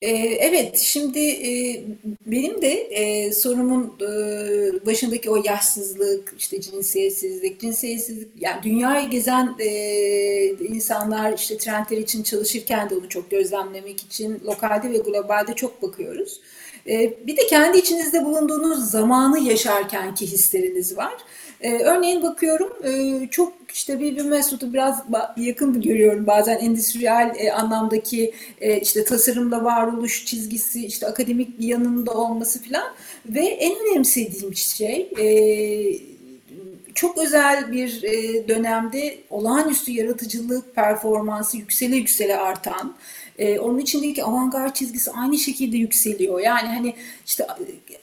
Ee, 0.05 0.39
evet, 0.41 0.79
şimdi 0.79 1.19
e, 1.19 1.83
benim 2.27 2.63
de 2.63 2.73
e, 2.73 3.33
sorumun 3.33 3.97
e, 4.01 4.07
başındaki 4.87 5.31
o 5.31 5.37
yaşsızlık, 5.45 6.35
işte 6.39 6.61
cinsiyetsizlik, 6.61 7.61
cinsiyetsizlik, 7.61 8.29
yani 8.41 8.63
dünyayı 8.63 9.11
gezen 9.11 9.57
insanlar 10.69 11.33
işte 11.33 11.59
trendler 11.59 11.97
için 11.97 12.23
çalışırken 12.23 12.91
de 12.91 12.95
onu 12.95 13.09
çok 13.09 13.31
gözlemlemek 13.31 14.01
için 14.01 14.41
lokalde 14.45 14.91
ve 14.91 14.99
globalde 14.99 15.55
çok 15.55 15.83
bakıyoruz. 15.83 16.41
Bir 17.27 17.37
de 17.37 17.47
kendi 17.47 17.79
içinizde 17.79 18.25
bulunduğunuz 18.25 18.91
zamanı 18.91 19.39
yaşarkenki 19.41 20.27
hisleriniz 20.27 20.97
var. 20.97 21.15
Ee, 21.65 21.79
örneğin 21.79 22.23
bakıyorum 22.23 22.73
e, 22.85 23.27
çok 23.31 23.53
işte 23.73 24.01
Bibi 24.01 24.23
Mesut'u 24.23 24.73
biraz 24.73 25.03
yakın 25.37 25.81
görüyorum 25.81 26.27
bazen. 26.27 26.59
Endüstriyel 26.59 27.35
e, 27.39 27.53
anlamdaki 27.53 28.35
e, 28.61 28.81
işte 28.81 29.05
tasarımla 29.05 29.65
varoluş 29.65 30.25
çizgisi 30.25 30.87
işte 30.87 31.07
akademik 31.07 31.61
bir 31.61 31.69
yanında 31.69 32.13
olması 32.13 32.63
falan 32.63 32.85
ve 33.27 33.41
en 33.41 33.75
önemsediğim 33.87 34.55
şey 34.57 35.11
e, 35.19 35.27
çok 36.95 37.19
özel 37.19 37.73
bir 37.73 38.03
e, 38.03 38.49
dönemde 38.49 39.19
olağanüstü 39.31 39.93
yaratıcılık 39.93 40.75
performansı 40.75 41.57
yüksele 41.57 41.97
yüksele 41.97 42.37
artan 42.37 42.95
e, 43.39 43.59
onun 43.59 43.79
içindeki 43.79 44.25
avantgard 44.25 44.75
çizgisi 44.75 45.11
aynı 45.11 45.39
şekilde 45.39 45.77
yükseliyor. 45.77 46.41
Yani 46.41 46.69
hani 46.69 46.95
işte 47.27 47.47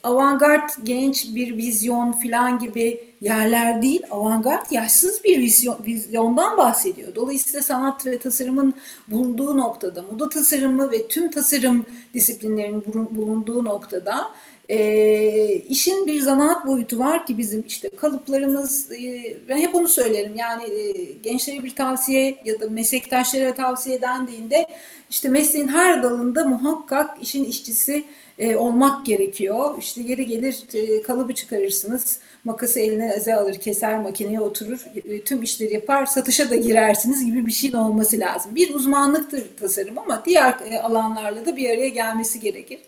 avantgard 0.02 0.70
genç 0.84 1.34
bir 1.34 1.56
vizyon 1.56 2.12
falan 2.12 2.58
gibi 2.58 3.04
yerler 3.20 3.82
değil, 3.82 4.02
avantgard 4.10 4.70
yaşsız 4.70 5.24
bir 5.24 5.38
vizyon, 5.38 5.78
vizyondan 5.86 6.56
bahsediyor. 6.56 7.14
Dolayısıyla 7.14 7.62
sanat 7.62 8.06
ve 8.06 8.18
tasarımın 8.18 8.74
bulunduğu 9.08 9.56
noktada, 9.56 10.02
moda 10.02 10.28
tasarımı 10.28 10.90
ve 10.90 11.08
tüm 11.08 11.30
tasarım 11.30 11.86
disiplinlerinin 12.14 12.84
bulunduğu 13.10 13.64
noktada 13.64 14.30
e, 14.72 15.54
işin 15.68 16.06
bir 16.06 16.20
zanaat 16.20 16.66
boyutu 16.66 16.98
var 16.98 17.26
ki 17.26 17.38
bizim 17.38 17.64
işte 17.68 17.88
kalıplarımız, 17.88 18.92
e, 18.92 19.36
ben 19.48 19.56
hep 19.56 19.74
onu 19.74 19.88
söylerim 19.88 20.34
yani 20.36 20.64
e, 20.64 20.92
gençlere 21.22 21.62
bir 21.62 21.74
tavsiye 21.74 22.38
ya 22.44 22.60
da 22.60 22.70
meslektaşlara 22.70 23.54
tavsiye 23.54 24.02
dendiğinde 24.02 24.66
işte 25.10 25.28
mesleğin 25.28 25.68
her 25.68 26.02
dalında 26.02 26.44
muhakkak 26.44 27.22
işin 27.22 27.44
işçisi 27.44 28.04
e, 28.38 28.56
olmak 28.56 29.06
gerekiyor. 29.06 29.74
İşte 29.78 30.00
yeri 30.02 30.26
gelir 30.26 30.62
e, 30.74 31.02
kalıbı 31.02 31.34
çıkarırsınız, 31.34 32.18
makası 32.44 32.80
eline 32.80 33.12
eze 33.16 33.34
alır, 33.34 33.54
keser, 33.54 33.98
makineye 33.98 34.40
oturur, 34.40 34.86
e, 35.04 35.20
tüm 35.20 35.42
işleri 35.42 35.74
yapar, 35.74 36.06
satışa 36.06 36.50
da 36.50 36.56
girersiniz 36.56 37.26
gibi 37.26 37.46
bir 37.46 37.52
şeyin 37.52 37.74
olması 37.74 38.18
lazım. 38.18 38.54
Bir 38.54 38.74
uzmanlıktır 38.74 39.44
tasarım 39.60 39.98
ama 39.98 40.22
diğer 40.26 40.54
e, 40.70 40.78
alanlarla 40.78 41.46
da 41.46 41.56
bir 41.56 41.70
araya 41.70 41.88
gelmesi 41.88 42.40
gerekir. 42.40 42.78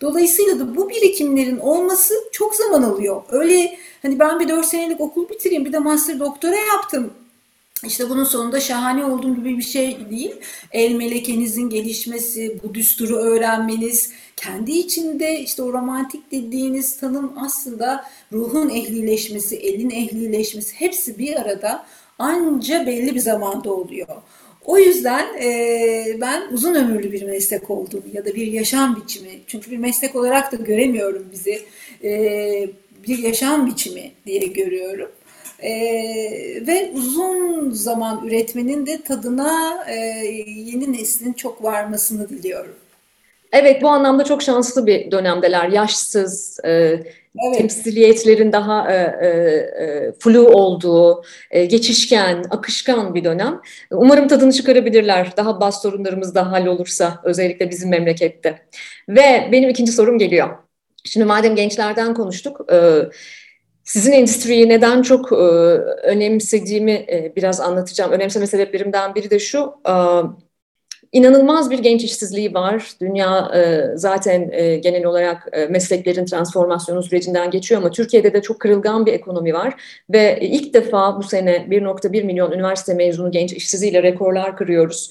Dolayısıyla 0.00 0.58
da 0.60 0.76
bu 0.76 0.90
birikimlerin 0.90 1.58
olması 1.58 2.14
çok 2.32 2.54
zaman 2.54 2.82
alıyor. 2.82 3.22
Öyle 3.30 3.78
hani 4.02 4.18
ben 4.18 4.40
bir 4.40 4.48
4 4.48 4.66
senelik 4.66 5.00
okul 5.00 5.28
bitireyim 5.28 5.64
bir 5.64 5.72
de 5.72 5.78
master 5.78 6.20
doktora 6.20 6.56
yaptım 6.56 7.10
İşte 7.84 8.10
bunun 8.10 8.24
sonunda 8.24 8.60
şahane 8.60 9.04
olduğum 9.04 9.34
gibi 9.36 9.58
bir 9.58 9.62
şey 9.62 10.10
değil. 10.10 10.34
El 10.72 10.94
melekenizin 10.94 11.70
gelişmesi, 11.70 12.60
bu 12.62 12.74
düsturu 12.74 13.16
öğrenmeniz, 13.16 14.12
kendi 14.36 14.72
içinde 14.72 15.40
işte 15.40 15.62
o 15.62 15.72
romantik 15.72 16.32
dediğiniz 16.32 16.96
tanım 17.00 17.32
aslında 17.40 18.04
ruhun 18.32 18.70
ehlileşmesi, 18.70 19.56
elin 19.56 19.90
ehlileşmesi 19.90 20.74
hepsi 20.80 21.18
bir 21.18 21.36
arada 21.36 21.86
anca 22.18 22.86
belli 22.86 23.14
bir 23.14 23.20
zamanda 23.20 23.72
oluyor. 23.72 24.08
O 24.66 24.78
yüzden 24.78 25.26
e, 25.42 26.20
ben 26.20 26.42
uzun 26.52 26.74
ömürlü 26.74 27.12
bir 27.12 27.22
meslek 27.22 27.70
olduğunu 27.70 28.04
ya 28.12 28.24
da 28.24 28.34
bir 28.34 28.46
yaşam 28.46 28.96
biçimi, 28.96 29.30
çünkü 29.46 29.70
bir 29.70 29.76
meslek 29.76 30.16
olarak 30.16 30.52
da 30.52 30.56
göremiyorum 30.56 31.26
bizi, 31.32 31.62
e, 32.04 32.10
bir 33.08 33.18
yaşam 33.18 33.66
biçimi 33.66 34.12
diye 34.26 34.46
görüyorum. 34.46 35.10
E, 35.62 35.72
ve 36.66 36.90
uzun 36.94 37.70
zaman 37.70 38.26
üretmenin 38.26 38.86
de 38.86 39.02
tadına 39.02 39.84
e, 39.88 39.94
yeni 40.46 40.92
neslin 40.92 41.32
çok 41.32 41.64
varmasını 41.64 42.28
diliyorum. 42.28 42.74
Evet 43.58 43.82
bu 43.82 43.88
anlamda 43.88 44.24
çok 44.24 44.42
şanslı 44.42 44.86
bir 44.86 45.10
dönemdeler. 45.10 45.68
Yaşsız, 45.68 46.60
e, 46.64 46.70
evet. 46.70 47.04
temsiliyetlerin 47.58 48.52
daha 48.52 48.92
e, 48.92 48.96
e, 48.96 49.28
e, 49.28 50.12
flu 50.18 50.48
olduğu, 50.48 51.22
e, 51.50 51.64
geçişken, 51.64 52.44
akışkan 52.50 53.14
bir 53.14 53.24
dönem. 53.24 53.60
Umarım 53.90 54.28
tadını 54.28 54.52
çıkarabilirler. 54.52 55.36
Daha 55.36 55.60
bas 55.60 55.82
sorunlarımız 55.82 56.34
da 56.34 56.52
hallolursa 56.52 57.20
özellikle 57.24 57.70
bizim 57.70 57.90
memlekette. 57.90 58.58
Ve 59.08 59.48
benim 59.52 59.70
ikinci 59.70 59.92
sorum 59.92 60.18
geliyor. 60.18 60.48
Şimdi 61.04 61.26
madem 61.26 61.56
gençlerden 61.56 62.14
konuştuk, 62.14 62.72
e, 62.72 63.02
sizin 63.84 64.12
endüstriyi 64.12 64.68
neden 64.68 65.02
çok 65.02 65.32
e, 65.32 65.36
önemsediğimi 66.04 66.92
e, 66.92 67.32
biraz 67.36 67.60
anlatacağım. 67.60 68.12
Önemseme 68.12 68.46
sebeplerimden 68.46 69.14
biri 69.14 69.30
de 69.30 69.38
şu, 69.38 69.74
e, 69.88 69.94
İnanılmaz 71.12 71.70
bir 71.70 71.78
genç 71.78 72.04
işsizliği 72.04 72.54
var. 72.54 72.90
Dünya 73.00 73.50
e, 73.54 73.82
zaten 73.96 74.50
e, 74.52 74.76
genel 74.76 75.04
olarak 75.04 75.48
e, 75.52 75.66
mesleklerin 75.66 76.24
transformasyonu 76.24 77.02
sürecinden 77.02 77.50
geçiyor 77.50 77.80
ama 77.80 77.90
Türkiye'de 77.90 78.32
de 78.32 78.42
çok 78.42 78.60
kırılgan 78.60 79.06
bir 79.06 79.12
ekonomi 79.12 79.54
var. 79.54 79.74
Ve 80.10 80.38
ilk 80.40 80.74
defa 80.74 81.18
bu 81.18 81.22
sene 81.22 81.56
1.1 81.56 82.22
milyon 82.22 82.52
üniversite 82.52 82.94
mezunu 82.94 83.30
genç 83.30 83.52
işsizliğiyle 83.52 84.02
rekorlar 84.02 84.56
kırıyoruz. 84.56 85.10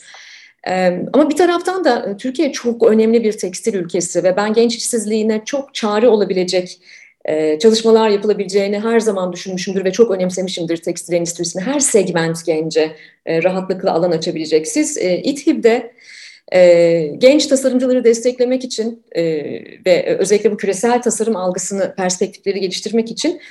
Ama 1.13 1.29
bir 1.29 1.35
taraftan 1.35 1.85
da 1.85 2.17
Türkiye 2.17 2.51
çok 2.51 2.83
önemli 2.83 3.23
bir 3.23 3.31
tekstil 3.31 3.73
ülkesi 3.73 4.23
ve 4.23 4.35
ben 4.35 4.53
genç 4.53 4.75
işsizliğine 4.75 5.41
çok 5.45 5.73
çare 5.73 6.07
olabilecek 6.07 6.79
e, 7.25 7.60
çalışmalar 7.60 8.10
yapılabileceğini 8.10 8.79
her 8.79 9.00
zaman 9.00 9.34
düşünmüşümdür 9.34 9.86
ve 9.86 9.91
çok 9.91 10.12
önemsemişimdir 10.12 10.77
tekstil 10.77 11.13
endüstrisini. 11.13 11.62
Her 11.62 11.79
segment 11.79 12.46
gence 12.46 12.96
e, 13.25 13.44
rahatlıkla 13.44 13.91
alan 13.91 14.12
açabilecek. 14.12 14.67
Siz 14.67 14.98
e, 14.98 15.22
e, 16.53 17.01
genç 17.17 17.48
tasarımcıları 17.48 18.03
desteklemek 18.03 18.63
için 18.63 19.03
e, 19.15 19.24
ve 19.86 20.17
özellikle 20.20 20.51
bu 20.51 20.58
küresel 20.58 21.01
tasarım 21.01 21.36
algısını, 21.36 21.96
perspektifleri 21.96 22.60
geliştirmek 22.60 23.12
için 23.12 23.41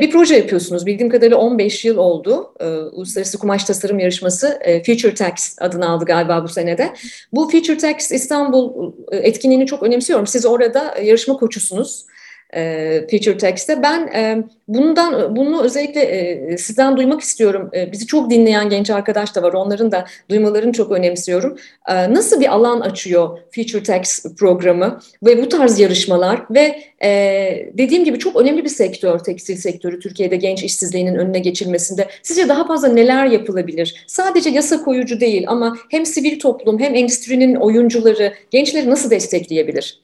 bir 0.00 0.10
proje 0.10 0.36
yapıyorsunuz. 0.36 0.86
Bildiğim 0.86 1.10
kadarıyla 1.10 1.36
15 1.36 1.84
yıl 1.84 1.96
oldu. 1.96 2.54
Uluslararası 2.92 3.38
Kumaş 3.38 3.64
Tasarım 3.64 3.98
Yarışması 3.98 4.60
Future 4.86 5.14
Tax 5.14 5.56
adını 5.60 5.88
aldı 5.88 6.04
galiba 6.04 6.44
bu 6.44 6.48
senede. 6.48 6.92
Bu 7.32 7.50
Future 7.50 7.78
Tax 7.78 8.12
İstanbul 8.12 8.92
etkinliğini 9.12 9.66
çok 9.66 9.82
önemsiyorum. 9.82 10.26
Siz 10.26 10.46
orada 10.46 10.94
yarışma 11.02 11.36
koçusunuz 11.36 12.06
e, 12.56 13.00
Future 13.10 13.36
Text'te. 13.36 13.82
Ben 13.82 14.06
e, 14.06 14.44
bundan 14.68 15.36
bunu 15.36 15.62
özellikle 15.62 16.00
e, 16.00 16.58
sizden 16.58 16.96
duymak 16.96 17.20
istiyorum. 17.20 17.70
E, 17.74 17.92
bizi 17.92 18.06
çok 18.06 18.30
dinleyen 18.30 18.68
genç 18.68 18.90
arkadaş 18.90 19.34
da 19.34 19.42
var. 19.42 19.52
Onların 19.52 19.92
da 19.92 20.06
duymalarını 20.30 20.72
çok 20.72 20.92
önemsiyorum. 20.92 21.58
E, 21.88 22.14
nasıl 22.14 22.40
bir 22.40 22.54
alan 22.54 22.80
açıyor 22.80 23.38
Future 23.54 23.82
Text 23.82 24.38
programı 24.38 25.00
ve 25.22 25.42
bu 25.42 25.48
tarz 25.48 25.80
yarışmalar 25.80 26.42
ve 26.50 26.82
e, 27.04 27.10
dediğim 27.74 28.04
gibi 28.04 28.18
çok 28.18 28.36
önemli 28.36 28.64
bir 28.64 28.68
sektör 28.68 29.18
tekstil 29.18 29.56
sektörü 29.56 30.00
Türkiye'de 30.00 30.36
genç 30.36 30.62
işsizliğinin 30.62 31.14
önüne 31.14 31.38
geçilmesinde. 31.38 32.08
Sizce 32.22 32.48
daha 32.48 32.66
fazla 32.66 32.88
neler 32.88 33.26
yapılabilir? 33.26 34.04
Sadece 34.06 34.50
yasa 34.50 34.82
koyucu 34.84 35.20
değil 35.20 35.44
ama 35.48 35.76
hem 35.90 36.06
sivil 36.06 36.38
toplum 36.38 36.78
hem 36.78 36.94
endüstrinin 36.94 37.54
oyuncuları 37.54 38.34
gençleri 38.50 38.90
nasıl 38.90 39.10
destekleyebilir? 39.10 40.02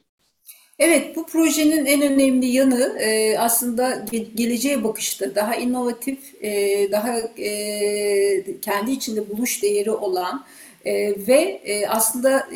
Evet, 0.78 1.16
bu 1.16 1.26
projenin 1.26 1.86
en 1.86 2.02
önemli 2.02 2.46
yanı 2.46 2.98
e, 2.98 3.38
aslında 3.38 4.04
ge 4.12 4.18
geleceğe 4.34 4.84
bakışta 4.84 5.34
daha 5.34 5.54
inovatif, 5.54 6.18
e, 6.42 6.88
daha 6.92 7.18
e, 7.38 8.44
kendi 8.62 8.90
içinde 8.90 9.30
buluş 9.30 9.62
değeri 9.62 9.90
olan 9.90 10.44
ve 11.28 11.60
aslında 11.88 12.48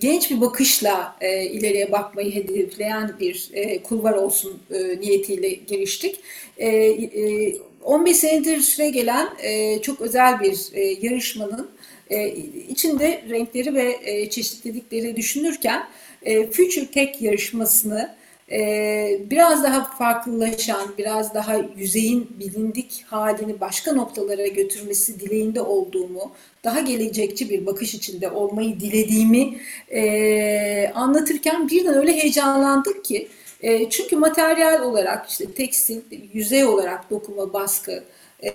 genç 0.00 0.30
bir 0.30 0.40
bakışla 0.40 1.16
ileriye 1.50 1.92
bakmayı 1.92 2.34
hedefleyen 2.34 3.12
bir 3.20 3.50
e, 3.52 3.82
kulvar 3.82 4.12
olsun 4.12 4.60
niyetiyle 5.00 5.48
giriştik. 5.48 6.20
E, 6.58 6.68
e, 6.68 7.56
15 7.84 8.16
senedir 8.16 8.60
süre 8.60 8.90
gelen 8.90 9.28
çok 9.82 10.00
özel 10.00 10.40
bir 10.40 10.72
yarışmanın 11.02 11.70
içinde 12.68 13.22
renkleri 13.30 13.74
ve 13.74 14.30
çeşitlilikleri 14.30 15.16
düşünürken 15.16 15.82
e, 16.26 16.50
Future 16.50 16.86
Tech 16.86 17.22
yarışmasını 17.22 18.14
e, 18.50 19.20
biraz 19.30 19.64
daha 19.64 19.84
farklılaşan, 19.84 20.94
biraz 20.98 21.34
daha 21.34 21.56
yüzeyin 21.76 22.28
bilindik 22.40 23.04
halini 23.06 23.60
başka 23.60 23.92
noktalara 23.92 24.46
götürmesi 24.46 25.20
dileğinde 25.20 25.60
olduğumu, 25.60 26.32
daha 26.64 26.80
gelecekçi 26.80 27.50
bir 27.50 27.66
bakış 27.66 27.94
içinde 27.94 28.30
olmayı 28.30 28.80
dilediğimi 28.80 29.58
e, 29.90 30.92
anlatırken 30.94 31.68
birden 31.68 31.94
öyle 31.94 32.12
heyecanlandık 32.12 33.04
ki 33.04 33.28
e, 33.62 33.90
çünkü 33.90 34.16
materyal 34.16 34.82
olarak 34.82 35.30
işte 35.30 35.52
tekstil, 35.52 36.00
yüzey 36.32 36.64
olarak 36.64 37.10
dokuma, 37.10 37.52
baskı, 37.52 38.04
e, 38.42 38.52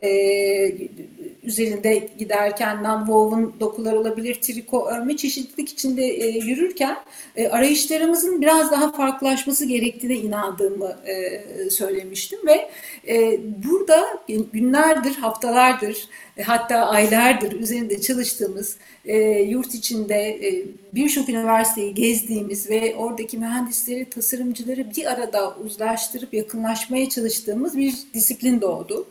üzerinde 1.44 2.10
giderken 2.18 2.78
non-woven 2.78 3.60
dokular 3.60 3.94
olabilir, 3.94 4.36
triko, 4.42 4.88
örme 4.88 5.18
çeşitlilik 5.18 5.70
içinde 5.70 6.06
e, 6.06 6.28
yürürken 6.28 6.98
e, 7.36 7.48
arayışlarımızın 7.48 8.42
biraz 8.42 8.72
daha 8.72 8.92
farklılaşması 8.92 9.66
gerektiğine 9.66 10.16
inandığımı 10.16 10.98
e, 11.06 11.70
söylemiştim 11.70 12.40
ve 12.46 12.70
e, 13.08 13.40
burada 13.66 14.24
günlerdir, 14.54 15.16
haftalardır 15.16 16.08
e, 16.38 16.44
hatta 16.44 16.76
aylardır 16.76 17.52
üzerinde 17.52 18.02
çalıştığımız 18.02 18.78
e, 19.06 19.18
yurt 19.42 19.76
içinde 19.76 20.16
e, 20.16 20.66
birçok 20.94 21.30
üniversiteyi 21.30 21.94
gezdiğimiz 21.94 22.70
ve 22.70 22.96
oradaki 22.96 23.38
mühendisleri, 23.38 24.10
tasarımcıları 24.10 24.92
bir 24.98 25.06
arada 25.06 25.56
uzlaştırıp 25.56 26.34
yakınlaşmaya 26.34 27.10
çalıştığımız 27.10 27.78
bir 27.78 27.94
disiplin 28.14 28.62
doğdu. 28.62 29.08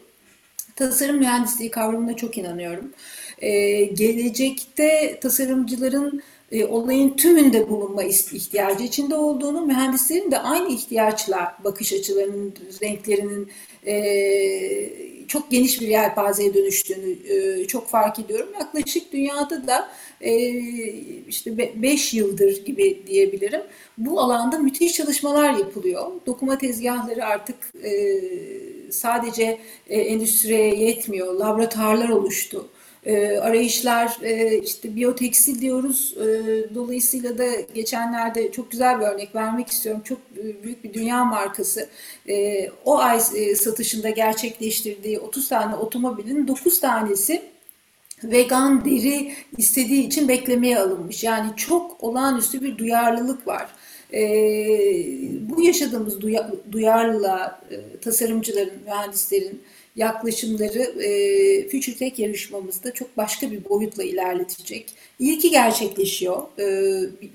Tasarım 0.81 1.17
mühendisliği 1.17 1.71
kavramına 1.71 2.17
çok 2.17 2.39
inanıyorum. 2.39 2.93
Ee, 3.39 3.85
gelecekte 3.85 5.19
tasarımcıların 5.21 6.23
e, 6.53 6.65
olayın 6.65 7.17
tümünde 7.17 7.69
bulunma 7.69 8.03
ihtiyacı 8.03 8.85
içinde 8.85 9.15
olduğunu, 9.15 9.67
mühendislerin 9.67 10.31
de 10.31 10.39
aynı 10.39 10.73
ihtiyaçla 10.73 11.57
bakış 11.65 11.93
açılarının, 11.93 12.55
renklerinin 12.83 13.51
e, 13.87 13.97
çok 15.29 15.51
geniş 15.51 15.81
bir 15.81 15.89
yelpazeye 15.89 16.55
dönüştüğünü 16.55 17.33
e, 17.33 17.67
çok 17.67 17.89
fark 17.89 18.19
ediyorum. 18.19 18.49
Yaklaşık 18.61 19.13
dünyada 19.13 19.67
da 19.67 19.89
e, 20.21 20.49
işte 21.29 21.83
5 21.83 22.15
yıldır 22.15 22.65
gibi 22.65 23.03
diyebilirim. 23.07 23.63
Bu 23.99 24.21
alanda 24.21 24.59
müthiş 24.59 24.93
çalışmalar 24.93 25.55
yapılıyor. 25.55 26.11
Dokuma 26.27 26.59
tezgahları 26.59 27.25
artık 27.25 27.57
e, 27.85 27.91
sadece 28.93 29.59
e, 29.89 30.01
endüstriye 30.01 30.75
yetmiyor. 30.75 31.35
Laboratuvarlar 31.35 32.09
oluştu. 32.09 32.69
E, 33.07 33.39
arayışlar 33.39 34.19
e, 34.23 34.59
işte 34.59 34.97
biyotekstil 34.97 35.61
diyoruz. 35.61 36.15
E, 36.17 36.75
dolayısıyla 36.75 37.39
da 37.39 37.47
geçenlerde 37.75 38.53
çok 38.53 38.71
güzel 38.71 39.01
bir 39.01 39.05
örnek 39.05 39.35
vermek 39.35 39.69
istiyorum. 39.69 40.03
Çok 40.05 40.19
büyük 40.63 40.85
bir 40.85 40.95
dünya 40.95 41.25
markası. 41.25 41.89
E, 42.29 42.69
o 42.85 42.99
ay 42.99 43.21
e, 43.35 43.55
satışında 43.55 44.11
gerçekleştirdiği 44.11 45.21
30 45.21 45.49
tane 45.49 45.75
otomobilin 45.75 46.49
9 46.49 46.81
tanesi 46.81 47.43
vegan 48.25 48.85
deri 48.85 49.35
istediği 49.57 50.07
için 50.07 50.29
beklemeye 50.29 50.79
alınmış. 50.79 51.25
Yani 51.25 51.51
çok 51.57 52.05
olağanüstü 52.05 52.63
bir 52.63 52.79
duyarlılık 52.79 53.47
var. 53.47 53.69
E, 54.13 54.23
bu 55.41 55.63
yaşadığımız 55.63 56.21
duya, 56.21 56.53
duyarlılığa 56.73 57.61
e, 57.71 58.01
tasarımcıların, 58.01 58.83
mühendislerin 58.85 59.63
yaklaşımları 59.97 61.03
e, 61.03 61.69
Future 61.69 61.97
Tech 61.97 62.19
yarışmamızda 62.19 62.95
çok 62.95 63.17
başka 63.17 63.51
bir 63.51 63.69
boyutla 63.69 64.03
ilerletecek. 64.03 64.95
İlki 65.19 65.51
gerçekleşiyor. 65.51 66.43
E, 66.59 66.65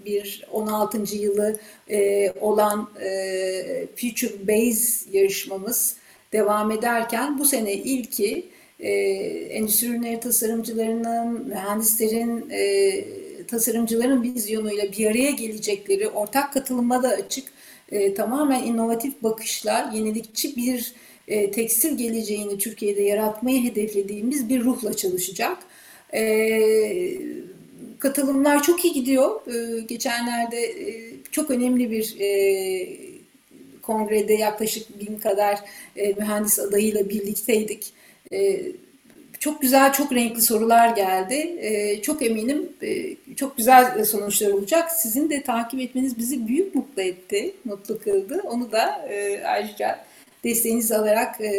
bir 0.06 0.46
16. 0.52 1.16
yılı 1.16 1.60
e, 1.90 2.32
olan 2.42 2.90
e, 3.04 3.88
Future 3.96 4.48
Base 4.48 5.18
yarışmamız 5.18 5.96
devam 6.34 6.72
ederken 6.72 7.40
bu 7.40 7.46
sene 7.46 7.74
ilki 7.74 8.46
e, 8.80 8.92
endüstri 9.50 9.88
ürünleri 9.88 10.20
tasarımcılarının, 10.20 11.48
mühendislerin, 11.48 12.50
e, 12.50 13.06
tasarımcıların 13.47 14.23
vizyonuyla 14.23 14.91
bir 14.91 15.05
araya 15.05 15.31
gelecekleri, 15.31 16.08
ortak 16.08 16.53
katılıma 16.53 17.03
da 17.03 17.10
açık, 17.10 17.47
e, 17.91 18.13
tamamen 18.13 18.63
inovatif 18.63 19.23
bakışla 19.23 19.91
yenilikçi 19.93 20.55
bir 20.55 20.93
e, 21.27 21.51
tekstil 21.51 21.97
geleceğini 21.97 22.58
Türkiye'de 22.58 23.01
yaratmayı 23.01 23.63
hedeflediğimiz 23.63 24.49
bir 24.49 24.63
ruhla 24.63 24.93
çalışacak. 24.93 25.58
E, 26.13 26.62
katılımlar 27.99 28.63
çok 28.63 28.86
iyi 28.86 28.93
gidiyor. 28.93 29.41
E, 29.47 29.81
geçenlerde 29.81 30.63
e, 30.63 31.13
çok 31.31 31.51
önemli 31.51 31.91
bir 31.91 32.15
e, 32.19 32.97
kongrede 33.81 34.34
yaklaşık 34.34 34.99
bin 34.99 35.17
kadar 35.17 35.60
e, 35.95 36.13
mühendis 36.13 36.60
adayıyla 36.60 37.10
birlikteydik. 37.10 37.93
E, 38.34 38.62
çok 39.45 39.62
güzel, 39.62 39.93
çok 39.93 40.13
renkli 40.13 40.41
sorular 40.41 40.89
geldi. 40.95 41.58
E, 41.60 42.01
çok 42.01 42.21
eminim 42.21 42.69
e, 42.81 43.15
çok 43.36 43.58
güzel 43.58 44.05
sonuçlar 44.05 44.51
olacak. 44.51 44.91
Sizin 44.91 45.29
de 45.29 45.43
takip 45.43 45.79
etmeniz 45.79 46.17
bizi 46.17 46.47
büyük 46.47 46.75
mutlu 46.75 47.01
etti, 47.01 47.55
mutlu 47.65 47.99
kıldı. 47.99 48.41
Onu 48.43 48.71
da 48.71 49.08
e, 49.10 49.43
ayrıca 49.43 50.05
desteğinizi 50.43 50.95
alarak 50.97 51.41
e, 51.41 51.51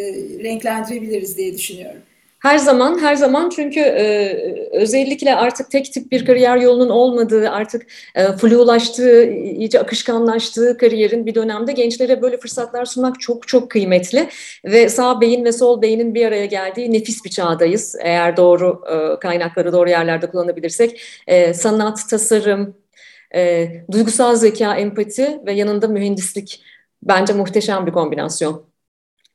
renklendirebiliriz 0.44 1.36
diye 1.36 1.54
düşünüyorum. 1.54 2.02
Her 2.38 2.58
zaman, 2.58 2.98
her 2.98 3.14
zaman 3.16 3.50
çünkü 3.50 3.80
e, 3.80 4.68
özellikle 4.72 5.36
artık 5.36 5.70
tek 5.70 5.92
tip 5.92 6.12
bir 6.12 6.26
kariyer 6.26 6.56
yolunun 6.56 6.88
olmadığı, 6.88 7.50
artık 7.50 7.86
e, 8.14 8.32
flulaştığı, 8.32 9.24
iyice 9.32 9.80
akışkanlaştığı 9.80 10.76
kariyerin 10.78 11.26
bir 11.26 11.34
dönemde 11.34 11.72
gençlere 11.72 12.22
böyle 12.22 12.36
fırsatlar 12.38 12.84
sunmak 12.84 13.20
çok 13.20 13.48
çok 13.48 13.70
kıymetli. 13.70 14.28
Ve 14.64 14.88
sağ 14.88 15.20
beyin 15.20 15.44
ve 15.44 15.52
sol 15.52 15.82
beynin 15.82 16.14
bir 16.14 16.26
araya 16.26 16.46
geldiği 16.46 16.92
nefis 16.92 17.24
bir 17.24 17.30
çağdayız. 17.30 17.96
Eğer 18.00 18.36
doğru 18.36 18.82
e, 19.16 19.20
kaynakları 19.20 19.72
doğru 19.72 19.90
yerlerde 19.90 20.30
kullanabilirsek. 20.30 21.02
E, 21.26 21.54
sanat, 21.54 22.08
tasarım, 22.10 22.76
e, 23.34 23.68
duygusal 23.92 24.36
zeka, 24.36 24.76
empati 24.76 25.40
ve 25.46 25.52
yanında 25.52 25.88
mühendislik 25.88 26.62
bence 27.02 27.32
muhteşem 27.32 27.86
bir 27.86 27.92
kombinasyon. 27.92 28.66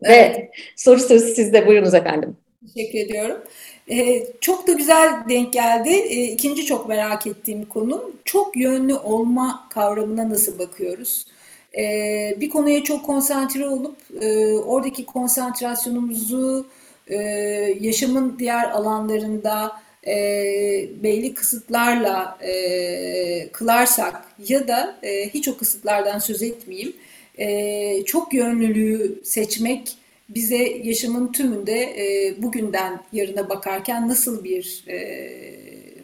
Evet. 0.04 0.36
Ve 0.38 0.52
soru 0.76 1.00
sözü 1.00 1.34
sizde. 1.36 1.68
Buyurunuz 1.68 1.94
efendim. 1.94 2.38
Teşekkür 2.62 3.00
ediyorum. 3.00 3.38
Ee, 3.92 4.28
çok 4.42 4.68
da 4.68 4.72
güzel 4.72 5.24
denk 5.30 5.54
geldi. 5.54 5.90
Ee, 5.90 6.24
ikinci 6.24 6.66
çok 6.66 6.90
merak 6.90 7.28
ettiğim 7.28 7.66
konu 7.66 8.12
çok 8.26 8.58
yönlü 8.58 8.96
olma 8.96 9.68
kavramına 9.70 10.30
nasıl 10.30 10.60
bakıyoruz? 10.60 11.26
Ee, 11.78 12.38
bir 12.40 12.50
konuya 12.50 12.84
çok 12.84 13.06
konsantre 13.06 13.68
olup 13.70 13.98
e, 14.22 14.54
oradaki 14.54 15.06
konsantrasyonumuzu 15.06 16.68
e, 17.08 17.16
yaşamın 17.82 18.36
diğer 18.40 18.72
alanlarında 18.72 19.72
e, 20.08 20.14
belli 21.04 21.34
kısıtlarla 21.34 22.38
e, 22.42 23.50
kılarsak 23.52 24.26
ya 24.48 24.68
da 24.68 25.00
e, 25.04 25.30
hiç 25.30 25.48
o 25.48 25.58
kısıtlardan 25.58 26.20
söz 26.20 26.42
etmeyeyim, 26.44 26.94
e, 27.38 28.06
çok 28.06 28.34
yönlülüğü 28.34 29.22
seçmek 29.24 29.98
bize 30.36 30.64
yaşamın 30.84 31.32
tümünde 31.32 31.82
e, 31.82 32.36
bugünden 32.42 33.00
yarına 33.14 33.50
bakarken 33.50 34.10
nasıl 34.10 34.44
bir 34.44 34.84
e, 34.88 34.98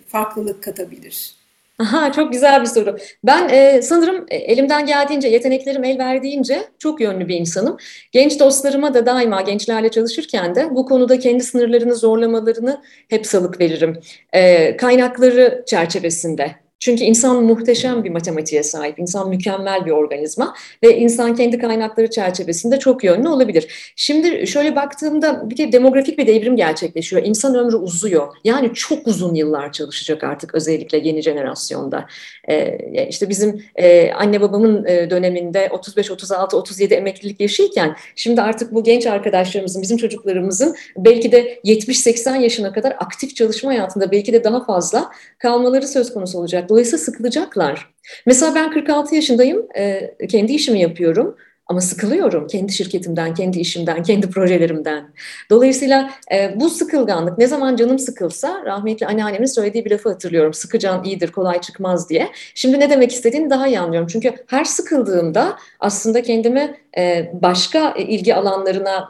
farklılık 0.07 0.63
katabilir? 0.63 1.37
Aha, 1.79 2.11
çok 2.11 2.33
güzel 2.33 2.61
bir 2.61 2.65
soru. 2.65 2.97
Ben 3.23 3.49
e, 3.49 3.81
sanırım 3.81 4.25
e, 4.29 4.35
elimden 4.35 4.85
geldiğince, 4.85 5.27
yeteneklerim 5.27 5.83
el 5.83 5.99
verdiğince 5.99 6.63
çok 6.79 7.01
yönlü 7.01 7.27
bir 7.27 7.35
insanım. 7.35 7.77
Genç 8.11 8.39
dostlarıma 8.39 8.93
da 8.93 9.05
daima 9.05 9.41
gençlerle 9.41 9.89
çalışırken 9.89 10.55
de 10.55 10.75
bu 10.75 10.85
konuda 10.85 11.19
kendi 11.19 11.43
sınırlarını 11.43 11.95
zorlamalarını 11.95 12.81
hep 13.09 13.27
salık 13.27 13.59
veririm. 13.59 13.99
E, 14.33 14.77
kaynakları 14.77 15.63
çerçevesinde 15.67 16.55
çünkü 16.79 17.03
insan 17.03 17.43
muhteşem 17.43 18.03
bir 18.03 18.09
matematiğe 18.09 18.63
sahip, 18.63 18.99
insan 18.99 19.29
mükemmel 19.29 19.85
bir 19.85 19.91
organizma 19.91 20.55
ve 20.83 20.97
insan 20.97 21.35
kendi 21.35 21.59
kaynakları 21.59 22.09
çerçevesinde 22.09 22.79
çok 22.79 23.03
yönlü 23.03 23.29
olabilir. 23.29 23.93
Şimdi 23.95 24.47
şöyle 24.47 24.75
baktığımda 24.75 25.49
bir 25.49 25.57
de 25.57 25.71
demografik 25.71 26.17
bir 26.17 26.27
devrim 26.27 26.55
gerçekleşiyor. 26.55 27.23
İnsan 27.23 27.55
ömrü 27.55 27.75
uzuyor. 27.75 28.27
Yani 28.43 28.73
çok 28.73 29.07
uzun 29.07 29.35
yıllar 29.35 29.71
çalışacak 29.71 30.23
artık 30.23 30.55
özellikle 30.55 30.97
yeni 30.97 31.21
jenerasyonda. 31.21 32.05
Ee, 32.49 33.07
işte 33.09 33.29
bizim 33.29 33.65
e, 33.75 34.11
anne 34.11 34.41
babamın 34.41 34.85
e, 34.85 35.09
döneminde 35.09 35.69
35, 35.71 36.11
36, 36.11 36.57
37 36.57 36.93
emeklilik 36.93 37.41
yaşıyken 37.41 37.95
şimdi 38.15 38.41
artık 38.41 38.73
bu 38.73 38.83
genç 38.83 39.07
arkadaşlarımızın, 39.07 39.81
bizim 39.81 39.97
çocuklarımızın 39.97 40.75
belki 40.97 41.31
de 41.31 41.59
70-80 41.65 42.41
yaşına 42.41 42.73
kadar 42.73 42.91
aktif 42.91 43.35
çalışma 43.35 43.71
hayatında 43.71 44.11
belki 44.11 44.33
de 44.33 44.43
daha 44.43 44.65
fazla 44.65 45.11
kalmaları 45.39 45.87
söz 45.87 46.13
konusu 46.13 46.37
olacak. 46.37 46.66
Dolayısıyla 46.69 46.97
sıkılacaklar. 46.97 47.93
Mesela 48.25 48.55
ben 48.55 48.71
46 48.71 49.15
yaşındayım, 49.15 49.67
e, 49.75 50.15
kendi 50.27 50.53
işimi 50.53 50.79
yapıyorum. 50.79 51.35
Ama 51.69 51.81
sıkılıyorum 51.81 52.47
kendi 52.47 52.73
şirketimden, 52.73 53.33
kendi 53.33 53.59
işimden, 53.59 54.03
kendi 54.03 54.29
projelerimden. 54.29 55.13
Dolayısıyla 55.49 56.09
e, 56.31 56.53
bu 56.59 56.69
sıkılganlık 56.69 57.37
ne 57.37 57.47
zaman 57.47 57.75
canım 57.75 57.99
sıkılsa 57.99 58.63
rahmetli 58.65 59.07
anneannemin 59.07 59.45
söylediği 59.45 59.85
bir 59.85 59.91
lafı 59.91 60.09
hatırlıyorum. 60.09 60.53
Sıkıcan 60.53 61.03
iyidir, 61.03 61.31
kolay 61.31 61.61
çıkmaz 61.61 62.09
diye. 62.09 62.29
Şimdi 62.55 62.79
ne 62.79 62.89
demek 62.89 63.11
istediğini 63.11 63.49
daha 63.49 63.67
iyi 63.67 63.79
anlıyorum. 63.79 64.07
Çünkü 64.11 64.33
her 64.47 64.63
sıkıldığımda 64.63 65.57
aslında 65.79 66.21
kendimi 66.21 66.77
e, 66.97 67.31
başka 67.33 67.91
ilgi 67.91 68.35
alanlarına 68.35 69.09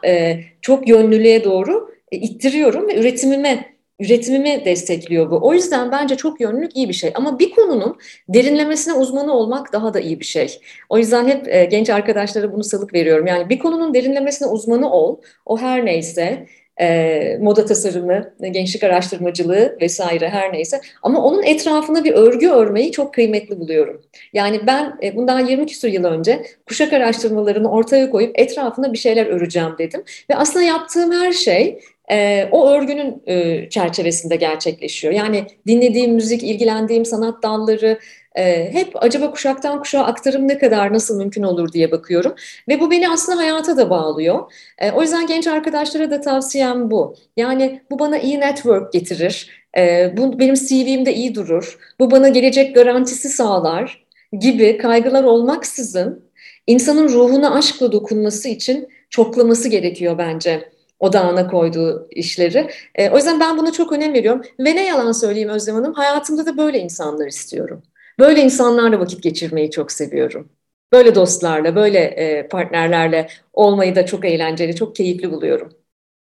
çok 0.62 0.88
yönlülüğe 0.88 1.44
doğru 1.44 1.90
ittiriyorum 2.10 2.88
ve 2.88 3.00
üretimime 3.00 3.77
üretimimi 4.00 4.64
destekliyor 4.64 5.30
bu. 5.30 5.40
O 5.42 5.54
yüzden 5.54 5.92
bence 5.92 6.16
çok 6.16 6.40
yönlülük 6.40 6.76
iyi 6.76 6.88
bir 6.88 6.94
şey. 6.94 7.12
Ama 7.14 7.38
bir 7.38 7.50
konunun 7.50 7.98
derinlemesine 8.28 8.94
uzmanı 8.94 9.32
olmak 9.34 9.72
daha 9.72 9.94
da 9.94 10.00
iyi 10.00 10.20
bir 10.20 10.24
şey. 10.24 10.60
O 10.88 10.98
yüzden 10.98 11.28
hep 11.28 11.48
e, 11.48 11.64
genç 11.64 11.90
arkadaşlara 11.90 12.52
bunu 12.52 12.64
salık 12.64 12.94
veriyorum. 12.94 13.26
Yani 13.26 13.48
bir 13.48 13.58
konunun 13.58 13.94
derinlemesine 13.94 14.48
uzmanı 14.48 14.92
ol. 14.92 15.20
O 15.46 15.58
her 15.58 15.86
neyse 15.86 16.46
e, 16.80 17.38
moda 17.40 17.64
tasarımı, 17.64 18.34
gençlik 18.50 18.84
araştırmacılığı 18.84 19.76
vesaire 19.80 20.28
her 20.28 20.52
neyse. 20.52 20.80
Ama 21.02 21.24
onun 21.24 21.42
etrafına 21.42 22.04
bir 22.04 22.12
örgü 22.12 22.48
örmeyi 22.48 22.92
çok 22.92 23.14
kıymetli 23.14 23.60
buluyorum. 23.60 24.02
Yani 24.32 24.60
ben 24.66 24.98
e, 25.02 25.16
bundan 25.16 25.46
20 25.46 25.66
küsur 25.66 25.88
yıl 25.88 26.04
önce 26.04 26.42
kuşak 26.66 26.92
araştırmalarını 26.92 27.70
ortaya 27.70 28.10
koyup 28.10 28.38
etrafına 28.38 28.92
bir 28.92 28.98
şeyler 28.98 29.26
öreceğim 29.26 29.74
dedim. 29.78 30.04
Ve 30.30 30.36
aslında 30.36 30.64
yaptığım 30.64 31.12
her 31.12 31.32
şey 31.32 31.80
e, 32.10 32.48
o 32.52 32.68
örgünün 32.70 33.22
e, 33.26 33.68
çerçevesinde 33.70 34.36
gerçekleşiyor. 34.36 35.14
Yani 35.14 35.46
dinlediğim 35.66 36.14
müzik, 36.14 36.42
ilgilendiğim 36.42 37.04
sanat 37.04 37.42
dalları 37.42 37.98
e, 38.38 38.72
hep 38.72 38.88
acaba 38.94 39.30
kuşaktan 39.30 39.78
kuşağa 39.78 40.04
aktarım 40.04 40.48
ne 40.48 40.58
kadar 40.58 40.92
nasıl 40.92 41.18
mümkün 41.18 41.42
olur 41.42 41.72
diye 41.72 41.90
bakıyorum. 41.90 42.34
Ve 42.68 42.80
bu 42.80 42.90
beni 42.90 43.08
aslında 43.08 43.38
hayata 43.38 43.76
da 43.76 43.90
bağlıyor. 43.90 44.52
E, 44.78 44.90
o 44.90 45.02
yüzden 45.02 45.26
genç 45.26 45.46
arkadaşlara 45.46 46.10
da 46.10 46.20
tavsiyem 46.20 46.90
bu. 46.90 47.14
Yani 47.36 47.80
bu 47.90 47.98
bana 47.98 48.18
iyi 48.18 48.40
network 48.40 48.92
getirir. 48.92 49.50
E, 49.78 50.12
bu 50.16 50.38
benim 50.38 50.54
CV'mde 50.54 51.14
iyi 51.14 51.34
durur. 51.34 51.78
Bu 52.00 52.10
bana 52.10 52.28
gelecek 52.28 52.74
garantisi 52.74 53.28
sağlar 53.28 54.04
gibi 54.40 54.78
kaygılar 54.78 55.24
olmaksızın 55.24 56.28
insanın 56.66 57.08
ruhuna 57.08 57.54
aşkla 57.54 57.92
dokunması 57.92 58.48
için 58.48 58.88
çoklaması 59.10 59.68
gerekiyor 59.68 60.18
bence 60.18 60.68
odağına 60.98 61.46
koyduğu 61.48 62.08
işleri. 62.10 62.70
E, 62.94 63.10
o 63.10 63.16
yüzden 63.16 63.40
ben 63.40 63.58
buna 63.58 63.72
çok 63.72 63.92
önem 63.92 64.14
veriyorum. 64.14 64.42
Ve 64.60 64.76
ne 64.76 64.86
yalan 64.86 65.12
söyleyeyim 65.12 65.48
Özlem 65.48 65.74
Hanım, 65.74 65.94
hayatımda 65.94 66.46
da 66.46 66.56
böyle 66.56 66.78
insanlar 66.78 67.26
istiyorum. 67.26 67.82
Böyle 68.18 68.40
insanlarla 68.42 69.00
vakit 69.00 69.22
geçirmeyi 69.22 69.70
çok 69.70 69.92
seviyorum. 69.92 70.48
Böyle 70.92 71.14
dostlarla, 71.14 71.76
böyle 71.76 71.98
e, 71.98 72.48
partnerlerle 72.48 73.28
olmayı 73.52 73.96
da 73.96 74.06
çok 74.06 74.24
eğlenceli, 74.24 74.76
çok 74.76 74.96
keyifli 74.96 75.30
buluyorum. 75.32 75.72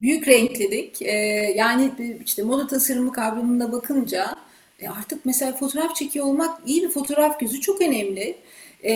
Büyük 0.01 0.27
renklilik. 0.27 1.01
E, 1.01 1.11
yani 1.57 1.91
işte 2.25 2.43
moda 2.43 2.67
tasarımı 2.67 3.11
kavramına 3.11 3.71
bakınca 3.71 4.35
e, 4.79 4.89
artık 4.89 5.25
mesela 5.25 5.53
fotoğraf 5.53 5.95
çekiyor 5.95 6.25
olmak, 6.25 6.59
iyi 6.67 6.83
bir 6.83 6.89
fotoğraf 6.89 7.39
gözü 7.39 7.61
çok 7.61 7.81
önemli. 7.81 8.37
E, 8.83 8.93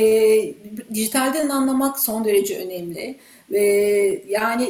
dijitalden 0.93 1.49
anlamak 1.49 1.99
son 1.99 2.25
derece 2.25 2.57
önemli. 2.65 3.19
E, 3.53 3.61
yani 4.27 4.69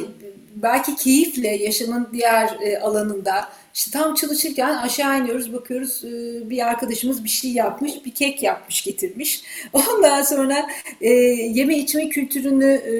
belki 0.56 0.96
keyifle 0.96 1.48
yaşamın 1.48 2.08
diğer 2.12 2.56
e, 2.62 2.78
alanında 2.78 3.48
işte 3.74 3.90
tam 3.90 4.14
çalışırken 4.14 4.76
aşağı 4.76 5.20
iniyoruz 5.20 5.52
bakıyoruz 5.52 6.04
e, 6.04 6.50
bir 6.50 6.66
arkadaşımız 6.68 7.24
bir 7.24 7.28
şey 7.28 7.52
yapmış 7.52 7.92
bir 8.04 8.10
kek 8.10 8.42
yapmış 8.42 8.84
getirmiş. 8.84 9.42
Ondan 9.72 10.22
sonra 10.22 10.66
e, 11.00 11.10
yeme 11.10 11.78
içme 11.78 12.08
kültürünü 12.08 12.82
e, 12.86 12.94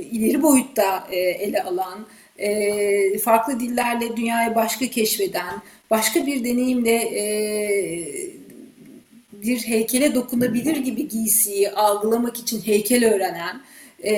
ileri 0.00 0.42
boyutta 0.42 1.08
e, 1.10 1.16
ele 1.16 1.62
alan 1.62 2.06
e, 2.38 3.18
farklı 3.18 3.60
dillerle 3.60 4.16
dünyayı 4.16 4.54
başka 4.54 4.86
keşfeden 4.86 5.62
başka 5.90 6.26
bir 6.26 6.44
deneyimle 6.44 6.94
e, 6.94 7.24
bir 9.32 9.58
heykele 9.58 10.14
dokunabilir 10.14 10.76
gibi 10.76 11.08
giysiyi 11.08 11.70
algılamak 11.70 12.36
için 12.36 12.60
heykel 12.60 13.14
öğrenen 13.14 13.60
e, 14.04 14.14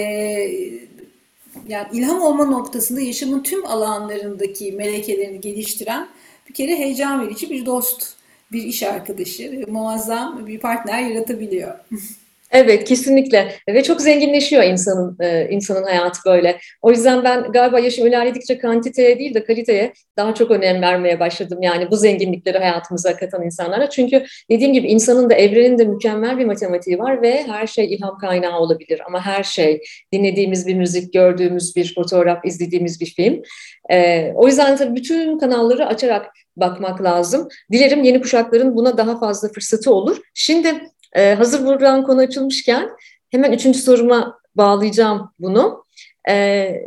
yani 1.69 1.87
ilham 1.93 2.23
olma 2.23 2.45
noktasında 2.45 3.01
yaşamın 3.01 3.43
tüm 3.43 3.67
alanlarındaki 3.67 4.73
melekelerini 4.73 5.41
geliştiren 5.41 6.09
bir 6.49 6.55
kere 6.55 6.77
heyecan 6.77 7.27
verici 7.27 7.51
bir 7.51 7.67
dost, 7.67 8.17
bir 8.53 8.63
iş 8.63 8.83
arkadaşı 8.83 9.53
ve 9.53 9.65
muazzam 9.65 10.47
bir 10.47 10.61
partner 10.61 11.03
yaratabiliyor. 11.03 11.75
Evet 12.53 12.85
kesinlikle 12.85 13.53
ve 13.69 13.83
çok 13.83 14.01
zenginleşiyor 14.01 14.63
insanın 14.63 15.17
e, 15.21 15.49
insanın 15.51 15.83
hayatı 15.83 16.19
böyle. 16.27 16.59
O 16.83 16.91
yüzden 16.91 17.25
ben 17.25 17.53
galiba 17.53 17.81
yaşım 17.81 18.07
ilerledikçe 18.07 18.59
kantiteye 18.59 19.19
değil 19.19 19.35
de 19.35 19.45
kaliteye 19.45 19.93
daha 20.17 20.35
çok 20.35 20.51
önem 20.51 20.83
vermeye 20.83 21.21
başladım. 21.21 21.59
Yani 21.63 21.91
bu 21.91 21.97
zenginlikleri 21.97 22.59
hayatımıza 22.59 23.17
katan 23.17 23.43
insanlara. 23.43 23.91
Çünkü 23.91 24.25
dediğim 24.51 24.73
gibi 24.73 24.87
insanın 24.87 25.31
da 25.31 25.35
evrenin 25.35 25.79
de 25.79 25.85
mükemmel 25.85 26.39
bir 26.39 26.45
matematiği 26.45 26.99
var 26.99 27.23
ve 27.23 27.43
her 27.43 27.67
şey 27.67 27.95
ilham 27.95 28.19
kaynağı 28.19 28.59
olabilir. 28.59 29.03
Ama 29.07 29.27
her 29.27 29.43
şey 29.43 29.81
dinlediğimiz 30.13 30.67
bir 30.67 30.75
müzik, 30.75 31.13
gördüğümüz 31.13 31.77
bir 31.77 31.95
fotoğraf, 31.95 32.45
izlediğimiz 32.45 33.01
bir 33.01 33.15
film. 33.15 33.43
E, 33.91 34.33
o 34.35 34.47
yüzden 34.47 34.77
tabii 34.77 34.97
bütün 34.97 35.39
kanalları 35.39 35.87
açarak 35.87 36.33
bakmak 36.57 37.03
lazım. 37.03 37.49
Dilerim 37.73 38.05
yeni 38.05 38.21
kuşakların 38.21 38.77
buna 38.77 38.99
daha 38.99 39.19
fazla 39.19 39.49
fırsatı 39.49 39.95
olur. 39.95 40.17
Şimdi 40.35 40.75
ee, 41.13 41.35
hazır 41.35 41.67
buradan 41.67 42.05
konu 42.05 42.21
açılmışken 42.21 42.91
hemen 43.31 43.53
üçüncü 43.53 43.79
soruma 43.79 44.39
bağlayacağım 44.55 45.31
bunu. 45.39 45.87
Ee, 46.29 46.83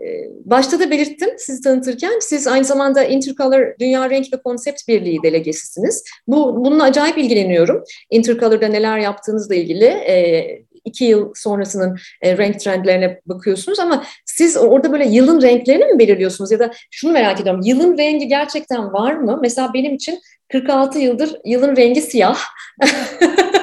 başta 0.46 0.80
da 0.80 0.92
belirttim 0.92 1.30
sizi 1.38 1.62
tanıtırken 1.62 2.20
siz 2.22 2.48
aynı 2.48 2.66
zamanda 2.66 3.04
Intercolor 3.04 3.80
Dünya 3.80 4.10
Renk 4.10 4.34
ve 4.34 4.38
Konsept 4.42 4.88
Birliği 4.88 5.24
delegesisiniz. 5.24 6.04
Bu, 6.28 6.66
bununla 6.66 6.84
acayip 6.84 7.18
ilgileniyorum. 7.18 7.84
Intercolor'da 8.10 8.68
neler 8.68 8.98
yaptığınızla 8.98 9.56
ilgili 9.56 9.86
e, 9.86 10.46
iki 10.86 11.06
yıl 11.06 11.34
sonrasının 11.36 11.98
e, 12.22 12.38
renk 12.38 12.60
trendlerine 12.60 13.22
bakıyorsunuz 13.26 13.80
ama 13.80 14.04
siz 14.26 14.58
orada 14.58 14.92
böyle 14.92 15.08
yılın 15.08 15.42
renklerini 15.42 15.86
mi 15.86 16.00
belirliyorsunuz 16.00 16.52
ya 16.52 16.60
da 16.60 16.72
şunu 16.92 17.12
merak 17.12 17.42
ediyorum 17.42 17.62
yılın 17.64 17.98
rengi 17.98 18.28
gerçekten 18.28 18.94
var 18.94 19.14
mı? 19.14 19.40
Mesela 19.42 19.74
benim 19.74 19.96
için 19.96 20.20
46 20.52 21.00
yıldır 21.00 21.36
yılın 21.46 21.76
rengi 21.76 22.02
siyah. 22.02 22.40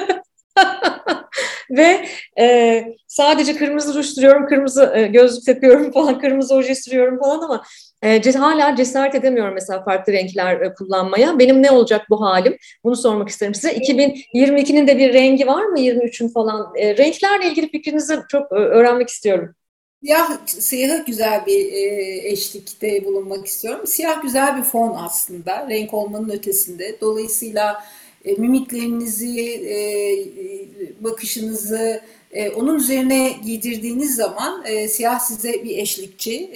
Ve 1.69 2.05
e, 2.39 2.85
sadece 3.07 3.55
kırmızı 3.55 3.93
ruj 3.93 4.05
sürüyorum, 4.05 4.47
kırmızı 4.47 4.93
e, 4.95 5.07
gözlük 5.07 5.45
takıyorum 5.45 5.91
falan, 5.91 6.19
kırmızı 6.19 6.55
oje 6.55 6.75
sürüyorum 6.75 7.19
falan 7.19 7.41
ama 7.41 7.63
e, 8.03 8.31
hala 8.31 8.75
cesaret 8.75 9.15
edemiyorum 9.15 9.53
mesela 9.53 9.83
farklı 9.83 10.13
renkler 10.13 10.61
e, 10.61 10.73
kullanmaya. 10.73 11.39
Benim 11.39 11.63
ne 11.63 11.71
olacak 11.71 12.05
bu 12.09 12.21
halim? 12.21 12.57
Bunu 12.83 12.95
sormak 12.95 13.29
isterim 13.29 13.55
size. 13.55 13.73
2022'nin 13.73 14.87
de 14.87 14.97
bir 14.97 15.13
rengi 15.13 15.47
var 15.47 15.63
mı? 15.63 15.79
23'ün 15.79 16.27
falan. 16.27 16.73
E, 16.75 16.97
renklerle 16.97 17.47
ilgili 17.47 17.69
fikrinizi 17.69 18.19
çok 18.29 18.51
e, 18.51 18.55
öğrenmek 18.55 19.09
istiyorum. 19.09 19.55
Siyah, 20.03 20.29
siyah 20.45 21.05
güzel 21.05 21.45
bir 21.45 21.73
e, 21.73 22.29
eşlikte 22.29 23.05
bulunmak 23.05 23.45
istiyorum. 23.45 23.87
Siyah 23.87 24.21
güzel 24.21 24.57
bir 24.57 24.63
fon 24.63 24.95
aslında. 25.05 25.67
Renk 25.69 25.93
olmanın 25.93 26.29
ötesinde. 26.29 26.97
Dolayısıyla 27.01 27.83
e, 28.27 28.33
mimiklerinizi, 28.33 29.39
e, 29.39 29.77
bakışınızı 31.03 32.01
e, 32.31 32.49
onun 32.49 32.75
üzerine 32.75 33.35
giydirdiğiniz 33.45 34.15
zaman 34.15 34.65
siyah 34.89 35.19
size 35.19 35.63
bir 35.63 35.77
eşlikçi. 35.77 36.49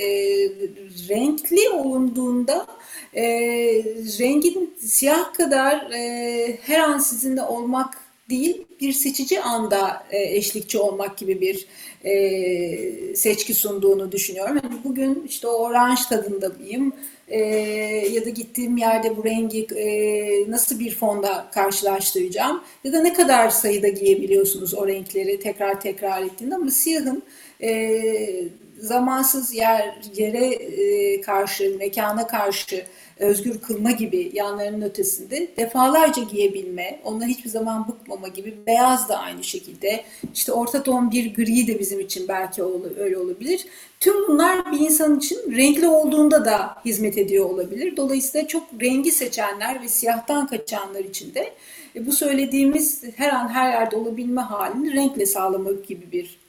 Renkli 1.10 1.70
olunduğunda 1.70 2.68
rengin 4.20 4.74
siyah 4.80 5.34
kadar 5.34 5.92
her 6.62 6.80
an 6.80 6.98
sizinle 6.98 7.42
olmak 7.42 7.98
değil, 8.30 8.66
bir 8.82 8.94
seçici 8.94 9.42
anda 9.42 10.04
eşlikçi 10.12 10.78
olmak 10.78 11.18
gibi 11.18 11.42
bir 11.42 11.68
seçki 13.16 13.54
sunduğunu 13.54 14.12
düşünüyorum. 14.12 14.60
Yani 14.64 14.76
bugün 14.84 15.24
işte 15.30 15.48
oranj 15.48 16.06
tadındayım 16.06 16.94
e, 17.32 17.40
ya 18.12 18.26
da 18.26 18.30
gittiğim 18.30 18.78
yerde 18.78 19.18
bu 19.18 19.24
rengi 19.26 19.68
e, 19.76 20.52
nasıl 20.52 20.80
bir 20.80 20.96
fonda 20.96 21.48
karşılaştıracağım? 21.54 22.64
Ya 22.84 22.94
da 22.94 23.02
ne 23.02 23.14
kadar 23.14 23.50
sayıda 23.50 23.88
giyebiliyorsunuz 23.88 24.74
o 24.74 24.88
renkleri 24.88 25.40
tekrar 25.40 25.82
tekrar 25.82 26.22
ettiğinde? 26.22 26.56
Ama 26.56 26.72
siyahın 26.72 27.24
e, 27.64 27.70
zamansız 28.82 29.54
yer 29.54 29.96
yere 30.16 30.46
e, 30.46 31.22
karşı, 31.22 31.78
mekana 31.78 32.28
karşı 32.28 32.86
özgür 33.20 33.62
kılma 33.62 33.92
gibi 33.92 34.32
yanlarının 34.34 34.82
ötesinde 34.82 35.48
defalarca 35.58 36.24
giyebilme, 36.24 37.00
onunla 37.04 37.26
hiçbir 37.26 37.50
zaman 37.50 37.88
bıkmama 37.88 38.28
gibi 38.28 38.58
beyaz 38.68 39.10
da 39.10 39.18
aynı 39.18 39.44
şekilde. 39.44 40.04
İşte 40.34 40.52
orta 40.52 40.84
ton 40.84 41.12
bir 41.12 41.36
gri 41.36 41.68
de 41.68 41.80
bizim 41.80 42.00
için 42.00 42.28
belki 42.28 42.64
öyle 43.00 43.18
olabilir. 43.18 43.66
Tüm 44.00 44.28
bunlar 44.28 44.72
bir 44.72 44.80
insan 44.80 45.18
için 45.18 45.56
renkli 45.56 45.88
olduğunda 45.88 46.46
da 46.46 46.76
hizmet 46.86 47.18
ediyor 47.18 47.46
olabilir. 47.46 47.98
Dolayısıyla 47.98 48.48
çok 48.48 48.64
rengi 48.82 49.12
seçenler 49.12 49.82
ve 49.82 49.88
siyahtan 49.88 50.48
kaçanlar 50.48 51.04
için 51.04 51.34
de 51.34 51.54
e, 51.96 52.06
bu 52.06 52.12
söylediğimiz 52.12 53.04
her 53.16 53.30
an 53.30 53.50
her 53.50 53.72
yerde 53.72 53.96
olabilme 53.96 54.42
halini 54.42 54.94
renkle 54.94 55.26
sağlamak 55.26 55.88
gibi 55.88 56.12
bir 56.12 56.41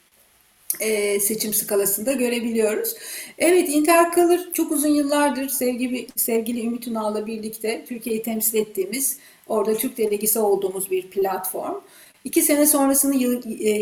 e, 0.80 1.20
seçim 1.20 1.54
skalasında 1.54 2.12
görebiliyoruz. 2.12 2.94
Evet 3.38 3.68
Intercolor 3.68 4.38
çok 4.54 4.72
uzun 4.72 4.88
yıllardır 4.88 5.48
sevgili, 5.48 6.06
sevgili 6.16 6.66
Ümit 6.66 6.86
Ünal'la 6.88 7.26
birlikte 7.26 7.84
Türkiye'yi 7.88 8.22
temsil 8.22 8.58
ettiğimiz, 8.58 9.18
orada 9.46 9.76
Türk 9.76 9.98
delegisi 9.98 10.38
olduğumuz 10.38 10.90
bir 10.90 11.02
platform. 11.02 11.74
İki 12.24 12.42
sene 12.42 12.66
sonrasını 12.66 13.16
yıl, 13.16 13.42
e, 13.60 13.72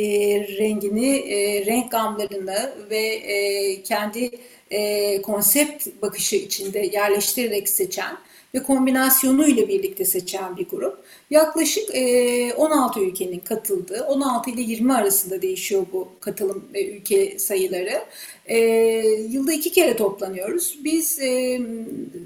rengini, 0.58 1.16
e, 1.16 1.66
renk 1.66 1.90
gamlarını 1.90 2.72
ve 2.90 3.06
e, 3.06 3.82
kendi 3.82 4.30
e, 4.70 5.22
konsept 5.22 5.86
bakışı 6.02 6.36
içinde 6.36 6.78
yerleştirerek 6.92 7.68
seçen 7.68 8.16
ve 8.54 8.62
kombinasyonu 8.62 9.48
ile 9.48 9.68
birlikte 9.68 10.04
seçen 10.04 10.56
bir 10.56 10.68
grup. 10.68 10.98
Yaklaşık 11.30 11.90
16 12.56 13.00
ülkenin 13.00 13.38
katıldığı, 13.38 14.04
16 14.08 14.50
ile 14.50 14.62
20 14.62 14.94
arasında 14.94 15.42
değişiyor 15.42 15.86
bu 15.92 16.08
katılım 16.20 16.64
ve 16.74 16.90
ülke 16.90 17.38
sayıları. 17.38 18.02
Yılda 19.28 19.52
iki 19.52 19.72
kere 19.72 19.96
toplanıyoruz. 19.96 20.78
Biz 20.84 21.08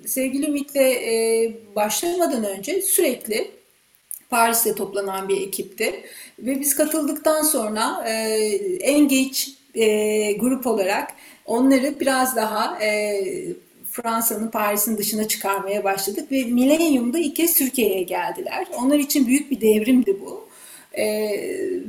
sevgili 0.07 0.47
Ümit'le 0.47 0.77
başlamadan 1.77 2.45
önce 2.45 2.83
sürekli 2.83 3.51
Paris'te 4.31 4.75
toplanan 4.75 5.29
bir 5.29 5.41
ekipti. 5.41 5.93
Ve 6.39 6.61
biz 6.61 6.77
katıldıktan 6.77 7.43
sonra 7.43 8.05
Engage 8.81 9.39
grup 10.39 10.67
olarak 10.67 11.13
onları 11.47 12.01
biraz 12.01 12.37
daha 12.37 12.79
Fransa'nın 13.95 14.49
Paris'in 14.49 14.99
dışına 14.99 15.29
çıkarmaya 15.29 15.85
başladık 15.85 16.33
ve 16.33 16.45
Millennium'da 16.45 17.19
ilk 17.19 17.37
kez 17.37 17.55
Türkiye'ye 17.55 18.03
geldiler. 18.03 18.67
Onlar 18.79 18.99
için 18.99 19.27
büyük 19.27 19.51
bir 19.51 19.61
devrimdi 19.61 20.21
bu. 20.21 20.49
Ee, 20.93 21.31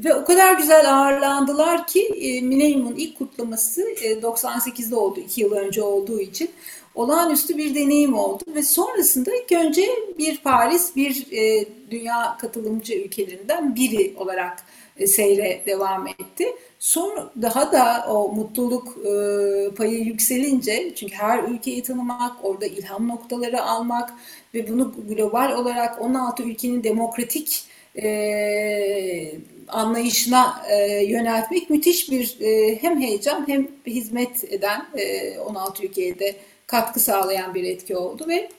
ve 0.04 0.14
o 0.14 0.26
kadar 0.26 0.58
güzel 0.58 0.96
ağırlandılar 0.96 1.88
ki 1.88 2.02
e, 2.02 2.42
Millennium'un 2.42 2.96
ilk 2.96 3.18
kutlaması 3.18 3.82
e, 3.82 4.14
98'de 4.14 4.96
oldu, 4.96 5.20
iki 5.20 5.42
yıl 5.42 5.52
önce 5.52 5.82
olduğu 5.82 6.20
için. 6.20 6.50
Olağanüstü 6.96 7.58
bir 7.58 7.76
deneyim 7.76 8.14
oldu 8.14 8.44
ve 8.56 8.64
sonrasında 8.64 9.32
ilk 9.36 9.52
önce 9.52 9.90
bir 10.18 10.38
Paris, 10.38 10.96
bir 10.96 11.28
e, 11.32 11.66
dünya 11.92 12.38
katılımcı 12.38 12.94
ülkelerinden 12.94 13.76
biri 13.76 14.14
olarak 14.18 14.64
e, 14.98 15.08
seyre 15.08 15.64
devam 15.66 16.08
etti. 16.08 16.56
Sonra 16.86 17.32
daha 17.42 17.72
da 17.72 18.06
o 18.10 18.32
mutluluk 18.32 18.98
e, 18.98 19.76
payı 19.76 20.00
yükselince 20.00 20.96
çünkü 20.96 21.16
her 21.16 21.44
ülkeyi 21.44 21.84
tanımak, 21.84 22.46
orada 22.46 22.66
ilham 22.66 23.08
noktaları 23.08 23.64
almak 23.64 24.14
ve 24.54 24.68
bunu 24.68 24.94
global 25.10 25.52
olarak 25.52 26.02
16 26.02 26.44
ülkenin 26.44 26.84
demokratik 26.84 27.64
e, 28.04 29.32
anlayışına 29.68 30.62
e, 30.70 31.04
yöneltmek 31.04 31.70
müthiş 31.70 32.12
bir 32.12 32.38
hem 32.82 33.02
heyecan 33.02 33.48
hem 33.48 33.68
hizmet 33.88 34.44
eden 34.44 34.86
e, 34.98 35.40
16 35.40 35.86
ülkeye 35.86 36.20
de 36.20 36.36
katkı 36.68 37.00
sağlayan 37.00 37.54
bir 37.54 37.64
etki 37.64 37.96
oldu 37.96 38.26
ve 38.28 38.50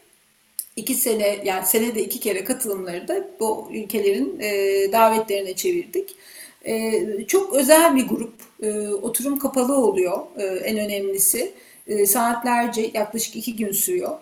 iki 0.76 0.94
sene 0.94 1.38
yani 1.44 1.66
senede 1.66 2.02
iki 2.02 2.20
kere 2.20 2.44
katılımları 2.44 3.08
da 3.08 3.28
bu 3.40 3.68
ülkelerin 3.72 4.40
davetlerine 4.92 5.54
çevirdik. 5.54 6.16
E, 6.66 7.26
çok 7.26 7.54
özel 7.54 7.96
bir 7.96 8.08
grup. 8.08 8.34
E, 8.62 8.88
oturum 8.88 9.38
kapalı 9.38 9.76
oluyor 9.76 10.18
e, 10.36 10.42
en 10.44 10.78
önemlisi. 10.78 11.52
E, 11.86 12.06
saatlerce 12.06 12.90
yaklaşık 12.94 13.36
iki 13.36 13.56
gün 13.56 13.72
sürüyor. 13.72 14.18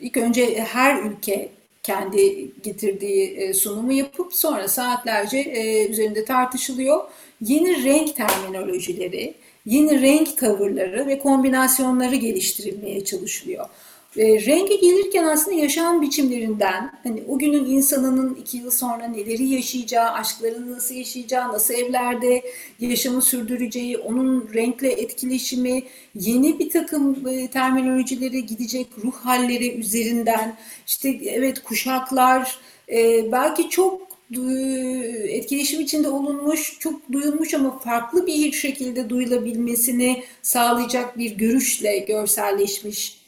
İlk 0.00 0.16
önce 0.16 0.58
her 0.58 1.02
ülke 1.02 1.48
kendi 1.82 2.50
getirdiği 2.62 3.36
e, 3.36 3.54
sunumu 3.54 3.92
yapıp 3.92 4.34
sonra 4.34 4.68
saatlerce 4.68 5.38
e, 5.38 5.86
üzerinde 5.88 6.24
tartışılıyor. 6.24 7.00
Yeni 7.40 7.84
renk 7.84 8.16
terminolojileri, 8.16 9.34
yeni 9.66 10.02
renk 10.02 10.38
tavırları 10.38 11.06
ve 11.06 11.18
kombinasyonları 11.18 12.16
geliştirilmeye 12.16 13.04
çalışılıyor. 13.04 13.66
E, 14.16 14.46
renge 14.46 14.76
gelirken 14.76 15.24
aslında 15.24 15.56
yaşam 15.56 16.02
biçimlerinden, 16.02 16.92
hani 17.02 17.22
o 17.28 17.38
günün 17.38 17.64
insanının 17.64 18.34
iki 18.34 18.56
yıl 18.56 18.70
sonra 18.70 19.08
neleri 19.08 19.48
yaşayacağı, 19.48 20.10
aşklarını 20.10 20.72
nasıl 20.72 20.94
yaşayacağı, 20.94 21.52
nasıl 21.52 21.74
evlerde 21.74 22.42
yaşamı 22.80 23.22
sürdüreceği, 23.22 23.98
onun 23.98 24.50
renkle 24.54 24.92
etkileşimi, 24.92 25.82
yeni 26.14 26.58
bir 26.58 26.70
takım 26.70 27.28
e, 27.28 27.48
terminolojileri 27.48 28.46
gidecek 28.46 28.86
ruh 29.04 29.14
halleri 29.14 29.74
üzerinden, 29.74 30.56
işte 30.86 31.20
evet 31.24 31.62
kuşaklar, 31.62 32.58
e, 32.92 33.32
belki 33.32 33.68
çok 33.68 34.10
etkileşim 35.28 35.80
içinde 35.80 36.08
olunmuş, 36.08 36.76
çok 36.78 37.12
duyulmuş 37.12 37.54
ama 37.54 37.78
farklı 37.78 38.26
bir 38.26 38.52
şekilde 38.52 39.10
duyulabilmesini 39.10 40.22
sağlayacak 40.42 41.18
bir 41.18 41.36
görüşle 41.36 41.98
görselleşmiş 41.98 43.19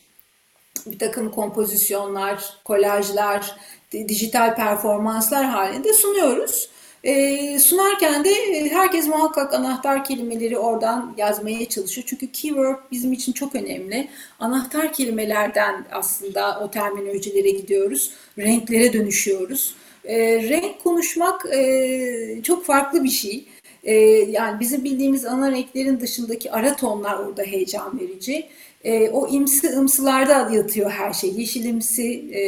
bir 0.87 0.99
takım 0.99 1.31
kompozisyonlar, 1.31 2.57
kolajlar, 2.65 3.57
dijital 3.93 4.57
performanslar 4.57 5.45
halinde 5.45 5.93
sunuyoruz. 5.93 6.69
E, 7.05 7.59
sunarken 7.59 8.25
de 8.25 8.31
e, 8.31 8.69
herkes 8.69 9.09
muhakkak 9.09 9.55
anahtar 9.55 10.05
kelimeleri 10.05 10.59
oradan 10.59 11.15
yazmaya 11.19 11.69
çalışıyor. 11.69 12.07
Çünkü 12.09 12.33
keyword 12.33 12.77
bizim 12.91 13.13
için 13.13 13.33
çok 13.33 13.55
önemli. 13.55 14.09
Anahtar 14.41 14.93
kelimelerden 14.93 15.85
aslında 15.93 16.61
o 16.61 16.71
terminolojilere 16.71 17.51
gidiyoruz. 17.51 18.11
Renklere 18.39 18.93
dönüşüyoruz. 18.93 19.75
E, 20.05 20.17
renk 20.49 20.83
konuşmak 20.83 21.47
e, 21.55 22.41
çok 22.43 22.65
farklı 22.65 23.05
bir 23.05 23.11
şey. 23.11 23.49
E, 23.85 23.95
yani 24.31 24.61
bizim 24.61 24.85
bildiğimiz 24.85 25.25
ana 25.25 25.53
renklerin 25.53 26.01
dışındaki 26.01 26.53
ara 26.53 26.77
tonlar 26.77 27.19
orada 27.19 27.43
heyecan 27.43 28.01
verici. 28.01 28.49
E, 28.85 29.11
o 29.11 29.29
imsi 29.29 29.69
ımsılarda 29.69 30.51
yatıyor 30.55 30.91
her 30.91 31.13
şey. 31.13 31.31
Yeşilimsi 31.31 32.35
e, 32.35 32.43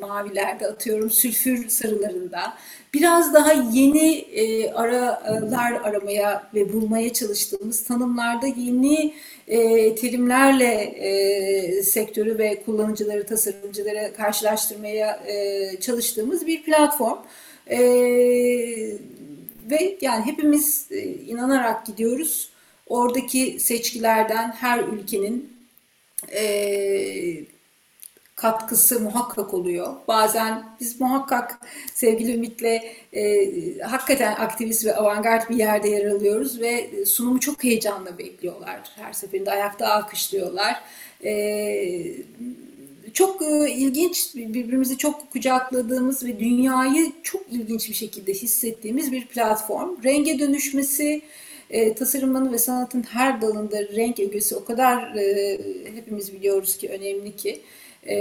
mavilerde 0.00 0.66
atıyorum, 0.66 1.10
sülfür 1.10 1.68
sarılarında. 1.68 2.54
Biraz 2.94 3.34
daha 3.34 3.52
yeni 3.52 4.14
e, 4.14 4.70
aralar 4.72 5.72
aramaya 5.72 6.50
ve 6.54 6.72
bulmaya 6.72 7.12
çalıştığımız 7.12 7.84
tanımlarda 7.84 8.46
yeni 8.46 9.14
e, 9.48 9.94
terimlerle 9.94 10.74
e, 10.82 11.82
sektörü 11.82 12.38
ve 12.38 12.62
kullanıcıları, 12.66 13.26
tasarımcıları 13.26 14.12
karşılaştırmaya 14.16 15.22
e, 15.26 15.76
çalıştığımız 15.80 16.46
bir 16.46 16.62
platform. 16.62 17.18
E, 17.70 17.78
ve 19.70 19.98
yani 20.00 20.26
hepimiz 20.26 20.86
e, 20.90 21.02
inanarak 21.02 21.86
gidiyoruz 21.86 22.49
Oradaki 22.90 23.60
seçkilerden 23.60 24.52
her 24.52 24.78
ülkenin 24.78 25.52
e, 26.32 27.44
katkısı 28.34 29.00
muhakkak 29.00 29.54
oluyor. 29.54 29.96
Bazen 30.08 30.64
biz 30.80 31.00
muhakkak 31.00 31.58
sevgili 31.94 32.34
Ümit'le 32.34 32.82
e, 33.12 33.22
hakikaten 33.80 34.32
aktivist 34.32 34.86
ve 34.86 34.96
avantgard 34.96 35.50
bir 35.50 35.56
yerde 35.56 35.88
yer 35.88 36.06
alıyoruz 36.06 36.60
ve 36.60 36.90
sunumu 37.06 37.40
çok 37.40 37.64
heyecanla 37.64 38.18
bekliyorlar. 38.18 38.80
Her 38.96 39.12
seferinde 39.12 39.50
ayakta 39.50 39.88
alkışlıyorlar. 39.88 40.80
E, 41.24 42.12
çok 43.14 43.42
e, 43.42 43.70
ilginç, 43.70 44.34
birbirimizi 44.34 44.98
çok 44.98 45.32
kucakladığımız 45.32 46.24
ve 46.24 46.40
dünyayı 46.40 47.12
çok 47.22 47.42
ilginç 47.50 47.88
bir 47.88 47.94
şekilde 47.94 48.32
hissettiğimiz 48.32 49.12
bir 49.12 49.26
platform. 49.26 50.04
Renge 50.04 50.38
dönüşmesi, 50.38 51.22
e, 51.70 51.94
tasarımın 51.94 52.52
ve 52.52 52.58
sanatın 52.58 53.02
her 53.02 53.40
dalında 53.42 53.82
renk 53.82 54.20
ögesi 54.20 54.56
o 54.56 54.64
kadar 54.64 55.14
e, 55.16 55.58
hepimiz 55.94 56.32
biliyoruz 56.32 56.76
ki 56.76 56.88
önemli 56.88 57.36
ki 57.36 57.60
e, 58.06 58.16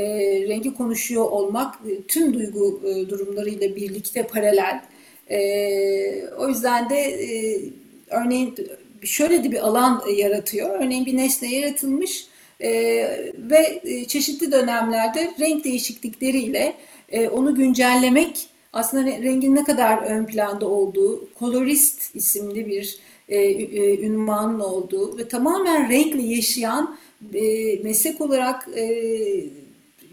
rengi 0.48 0.74
konuşuyor 0.74 1.26
olmak 1.26 1.76
e, 1.76 2.04
tüm 2.08 2.34
duygu 2.34 2.82
e, 2.86 3.10
durumlarıyla 3.10 3.76
birlikte 3.76 4.28
paralel. 4.28 4.82
E, 5.30 5.40
o 6.38 6.50
yüzden 6.50 6.90
de 6.90 6.98
e, 6.98 7.60
örneğin 8.10 8.56
şöyle 9.04 9.44
de 9.44 9.52
bir 9.52 9.68
alan 9.68 10.04
yaratıyor. 10.16 10.80
Örneğin 10.80 11.06
bir 11.06 11.18
nesne 11.18 11.56
yaratılmış 11.56 12.28
e, 12.60 12.70
ve 13.38 13.82
e, 13.84 14.06
çeşitli 14.06 14.52
dönemlerde 14.52 15.32
renk 15.40 15.64
değişiklikleriyle 15.64 16.74
e, 17.10 17.30
onu 17.30 17.56
güncellemek 17.56 18.50
aslında 18.74 19.08
rengin 19.08 19.56
ne 19.56 19.64
kadar 19.64 19.98
ön 19.98 20.26
planda 20.26 20.68
olduğu, 20.68 21.30
Colorist 21.40 22.16
isimli 22.16 22.68
bir 22.68 23.00
e, 23.30 23.38
e, 23.38 24.00
ünvanın 24.00 24.60
olduğu 24.60 25.18
ve 25.18 25.28
tamamen 25.28 25.90
renkle 25.90 26.22
yaşayan 26.22 26.98
e, 27.34 27.76
meslek 27.84 28.22
olarak 28.22 28.68
e, 28.78 28.86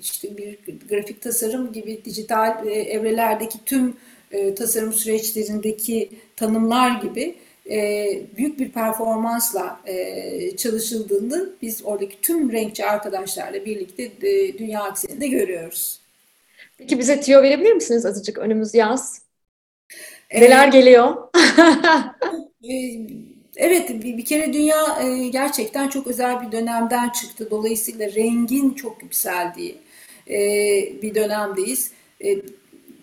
işte 0.01 0.37
bir 0.37 0.59
grafik 0.89 1.23
tasarım 1.23 1.73
gibi 1.73 2.05
dijital 2.05 2.67
e, 2.67 2.71
evrelerdeki 2.71 3.59
tüm 3.65 3.97
e, 4.31 4.55
tasarım 4.55 4.93
süreçlerindeki 4.93 6.11
tanımlar 6.37 7.03
gibi 7.03 7.35
e, 7.71 8.07
büyük 8.37 8.59
bir 8.59 8.73
performansla 8.73 9.81
e, 9.87 10.57
çalışıldığında 10.57 11.47
biz 11.63 11.83
oradaki 11.85 12.21
tüm 12.21 12.53
renkçi 12.53 12.85
arkadaşlarla 12.85 13.65
birlikte 13.65 14.03
e, 14.03 14.59
dünya 14.59 14.83
akseninde 14.83 15.29
görüyoruz. 15.29 16.01
Peki 16.79 16.99
bize 16.99 17.21
tüyo 17.21 17.43
verebilir 17.43 17.73
misiniz 17.73 18.07
azıcık 18.07 18.39
önümüz 18.39 18.75
yaz? 18.75 19.23
Neler 20.33 20.69
geliyor? 20.69 21.17
Ee, 22.65 23.07
evet 23.57 24.03
bir, 24.05 24.25
kere 24.25 24.53
dünya 24.53 25.01
e, 25.03 25.29
gerçekten 25.29 25.89
çok 25.89 26.07
özel 26.07 26.47
bir 26.47 26.53
dönemden 26.53 27.09
çıktı. 27.11 27.49
Dolayısıyla 27.51 28.15
rengin 28.15 28.71
çok 28.75 29.03
yükseldiği 29.03 29.77
e, 30.31 30.39
bir 31.03 31.15
dönemdeyiz. 31.15 31.93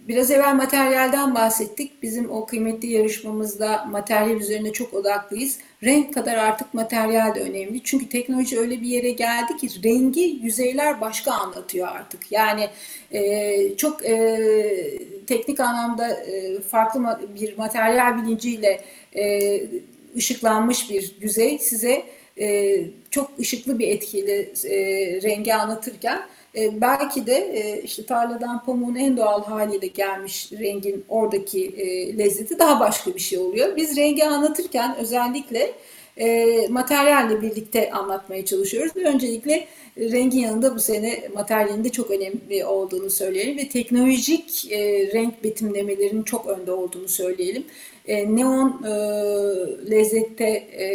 Biraz 0.07 0.31
evvel 0.31 0.55
materyalden 0.55 1.35
bahsettik. 1.35 2.03
Bizim 2.03 2.29
o 2.29 2.45
kıymetli 2.45 2.87
yarışmamızda 2.87 3.85
materyal 3.85 4.41
üzerine 4.41 4.71
çok 4.73 4.93
odaklıyız. 4.93 5.59
Renk 5.83 6.13
kadar 6.13 6.35
artık 6.35 6.73
materyal 6.73 7.35
de 7.35 7.39
önemli. 7.39 7.83
Çünkü 7.83 8.09
teknoloji 8.09 8.59
öyle 8.59 8.81
bir 8.81 8.87
yere 8.87 9.11
geldi 9.11 9.57
ki 9.57 9.69
rengi 9.83 10.21
yüzeyler 10.21 11.01
başka 11.01 11.31
anlatıyor 11.31 11.87
artık. 11.87 12.31
Yani 12.31 12.69
e, 13.11 13.77
çok 13.77 14.05
e, 14.05 14.39
teknik 15.27 15.59
anlamda 15.59 16.09
e, 16.09 16.61
farklı 16.61 17.19
bir 17.35 17.57
materyal 17.57 18.21
bilinciyle 18.21 18.81
e, 19.15 19.61
ışıklanmış 20.17 20.89
bir 20.89 21.15
yüzey 21.21 21.59
size 21.59 22.03
e, 22.39 22.79
çok 23.09 23.39
ışıklı 23.39 23.79
bir 23.79 23.87
etkiyle 23.87 24.39
e, 24.63 24.77
rengi 25.21 25.55
anlatırken 25.55 26.21
e, 26.55 26.81
belki 26.81 27.25
de 27.25 27.35
e, 27.35 27.81
işte 27.81 28.05
tarladan 28.05 28.65
pamuğun 28.65 28.95
en 28.95 29.17
doğal 29.17 29.43
haliyle 29.43 29.87
gelmiş 29.87 30.51
rengin 30.51 31.05
oradaki 31.09 31.67
e, 31.67 32.17
lezzeti 32.17 32.59
daha 32.59 32.79
başka 32.79 33.15
bir 33.15 33.19
şey 33.19 33.39
oluyor. 33.39 33.75
Biz 33.75 33.97
rengi 33.97 34.25
anlatırken 34.25 34.95
özellikle 34.97 35.71
e, 36.17 36.47
materyalle 36.69 37.41
birlikte 37.41 37.91
anlatmaya 37.91 38.45
çalışıyoruz. 38.45 38.95
Öncelikle 38.95 39.67
rengin 39.97 40.39
yanında 40.39 40.75
bu 40.75 40.79
sene 40.79 41.23
materyalin 41.33 41.83
de 41.83 41.89
çok 41.89 42.11
önemli 42.11 42.65
olduğunu 42.65 43.09
söyleyelim 43.09 43.57
ve 43.57 43.69
teknolojik 43.69 44.71
e, 44.71 45.11
renk 45.13 45.43
betimlemelerinin 45.43 46.23
çok 46.23 46.47
önde 46.47 46.71
olduğunu 46.71 47.07
söyleyelim. 47.07 47.63
E, 48.07 48.35
neon 48.35 48.83
e, 48.83 48.91
lezzette 49.91 50.49
e, 50.71 50.85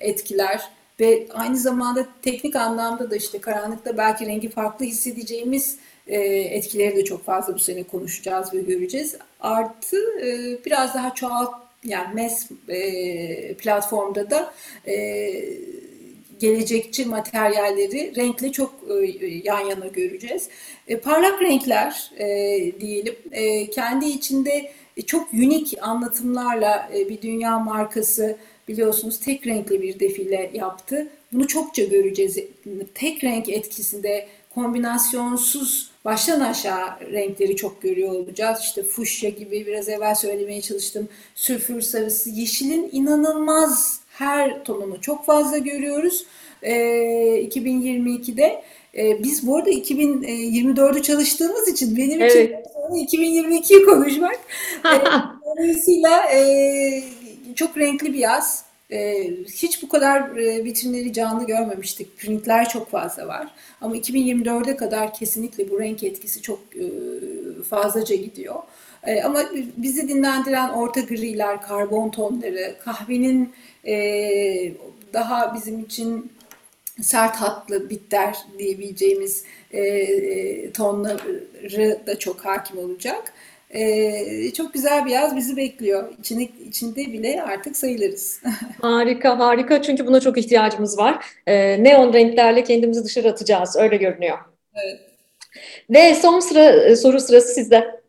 etkiler, 0.00 0.60
ve 1.00 1.26
aynı 1.34 1.56
zamanda 1.56 2.06
teknik 2.22 2.56
anlamda 2.56 3.10
da 3.10 3.16
işte 3.16 3.40
karanlıkta 3.40 3.96
belki 3.96 4.26
rengi 4.26 4.48
farklı 4.48 4.86
hissedeceğimiz 4.86 5.78
e, 6.06 6.20
etkileri 6.28 6.96
de 6.96 7.04
çok 7.04 7.24
fazla 7.24 7.54
bu 7.54 7.58
sene 7.58 7.82
konuşacağız 7.82 8.54
ve 8.54 8.60
göreceğiz. 8.60 9.16
Artı 9.40 9.96
e, 9.96 10.58
biraz 10.66 10.94
daha 10.94 11.14
çoğalt 11.14 11.54
yani 11.84 12.14
MES 12.14 12.50
e, 12.68 13.54
platformda 13.54 14.30
da 14.30 14.54
e, 14.86 15.32
gelecekçi 16.40 17.04
materyalleri 17.04 18.16
renkle 18.16 18.52
çok 18.52 18.74
e, 18.90 19.26
yan 19.44 19.60
yana 19.60 19.86
göreceğiz. 19.86 20.48
E, 20.88 21.00
parlak 21.00 21.42
renkler 21.42 22.10
e, 22.18 22.26
diyelim 22.80 23.14
e, 23.32 23.70
kendi 23.70 24.06
içinde 24.06 24.72
çok 25.06 25.32
unik 25.32 25.74
anlatımlarla 25.80 26.90
e, 26.94 27.08
bir 27.08 27.22
dünya 27.22 27.58
markası 27.58 28.36
biliyorsunuz 28.68 29.20
tek 29.20 29.46
renkli 29.46 29.82
bir 29.82 30.00
defile 30.00 30.50
yaptı. 30.54 31.08
Bunu 31.32 31.46
çokça 31.46 31.84
göreceğiz. 31.84 32.38
Tek 32.94 33.24
renk 33.24 33.48
etkisinde 33.48 34.26
kombinasyonsuz 34.54 35.90
baştan 36.04 36.40
aşağı 36.40 37.00
renkleri 37.12 37.56
çok 37.56 37.82
görüyor 37.82 38.12
olacağız. 38.12 38.60
İşte 38.60 38.82
fuşya 38.82 39.30
gibi 39.30 39.66
biraz 39.66 39.88
evvel 39.88 40.14
söylemeye 40.14 40.60
çalıştım. 40.60 41.08
Sülfür 41.34 41.80
sarısı, 41.80 42.30
yeşilin 42.30 42.88
inanılmaz 42.92 44.00
her 44.08 44.64
tonunu 44.64 45.00
çok 45.00 45.26
fazla 45.26 45.58
görüyoruz. 45.58 46.26
Ee, 46.62 46.72
2022'de 47.44 48.62
ee, 48.94 49.22
biz 49.22 49.46
bu 49.46 49.56
arada 49.56 49.70
2024'ü 49.70 51.02
çalıştığımız 51.02 51.68
için 51.68 51.96
benim 51.96 52.22
evet. 52.22 52.32
için 52.96 53.22
2022'yi 53.22 53.84
konuşmak. 53.84 54.40
Ee, 54.84 54.88
dolayısıyla 55.46 56.32
e, 56.32 56.42
çok 57.54 57.78
renkli 57.78 58.12
bir 58.12 58.18
yaz. 58.18 58.64
E, 58.90 59.30
hiç 59.46 59.82
bu 59.82 59.88
kadar 59.88 60.36
e, 60.36 60.64
vitrinleri 60.64 61.12
canlı 61.12 61.46
görmemiştik. 61.46 62.18
Printler 62.18 62.68
çok 62.68 62.90
fazla 62.90 63.28
var. 63.28 63.48
Ama 63.80 63.96
2024'e 63.96 64.76
kadar 64.76 65.14
kesinlikle 65.14 65.70
bu 65.70 65.80
renk 65.80 66.02
etkisi 66.02 66.42
çok 66.42 66.58
e, 66.76 66.84
fazlaca 67.70 68.16
gidiyor. 68.16 68.62
E, 69.06 69.22
ama 69.22 69.42
bizi 69.76 70.08
dinlendiren 70.08 70.68
orta 70.68 71.00
griler, 71.00 71.62
karbon 71.62 72.10
tonları, 72.10 72.74
kahvenin 72.84 73.52
e, 73.86 73.94
daha 75.12 75.54
bizim 75.54 75.80
için 75.80 76.32
sert 77.00 77.36
hatlı 77.36 77.90
bitter 77.90 78.36
diyebileceğimiz 78.58 79.44
e, 79.70 79.80
e, 79.80 80.72
tonları 80.72 82.06
da 82.06 82.18
çok 82.18 82.44
hakim 82.44 82.78
olacak. 82.78 83.32
E, 83.72 84.52
çok 84.52 84.74
güzel 84.74 85.06
bir 85.06 85.10
yaz 85.10 85.36
bizi 85.36 85.56
bekliyor. 85.56 86.12
İçinde, 86.20 86.48
içinde 86.68 87.12
bile 87.12 87.42
artık 87.42 87.76
sayılırız. 87.76 88.40
harika, 88.80 89.38
harika. 89.38 89.82
Çünkü 89.82 90.06
buna 90.06 90.20
çok 90.20 90.38
ihtiyacımız 90.38 90.98
var. 90.98 91.26
E, 91.46 91.84
neon 91.84 92.12
renklerle 92.12 92.64
kendimizi 92.64 93.04
dışarı 93.04 93.28
atacağız. 93.28 93.76
Öyle 93.76 93.96
görünüyor. 93.96 94.38
Evet. 94.74 95.00
Ve 95.90 96.14
son 96.14 96.40
sıra 96.40 96.70
e, 96.70 96.96
soru 96.96 97.20
sırası 97.20 97.54
sizde. 97.54 98.02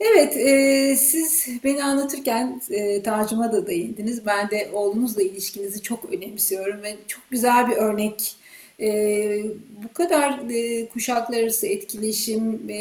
Evet, 0.00 0.36
e, 0.36 0.96
siz 0.96 1.48
beni 1.64 1.84
anlatırken 1.84 2.60
e, 2.70 3.02
Tacım'a 3.02 3.52
da 3.52 3.66
değindiniz. 3.66 4.26
Ben 4.26 4.50
de 4.50 4.70
oğlunuzla 4.72 5.22
ilişkinizi 5.22 5.82
çok 5.82 6.12
önemsiyorum 6.12 6.82
ve 6.82 6.96
çok 7.06 7.22
güzel 7.30 7.70
bir 7.70 7.76
örnek. 7.76 8.36
E, 8.80 8.88
bu 9.84 9.92
kadar 9.92 10.40
e, 10.50 10.88
kuşaklar 10.88 11.38
arası 11.38 11.66
etkileşim 11.66 12.70
e, 12.70 12.78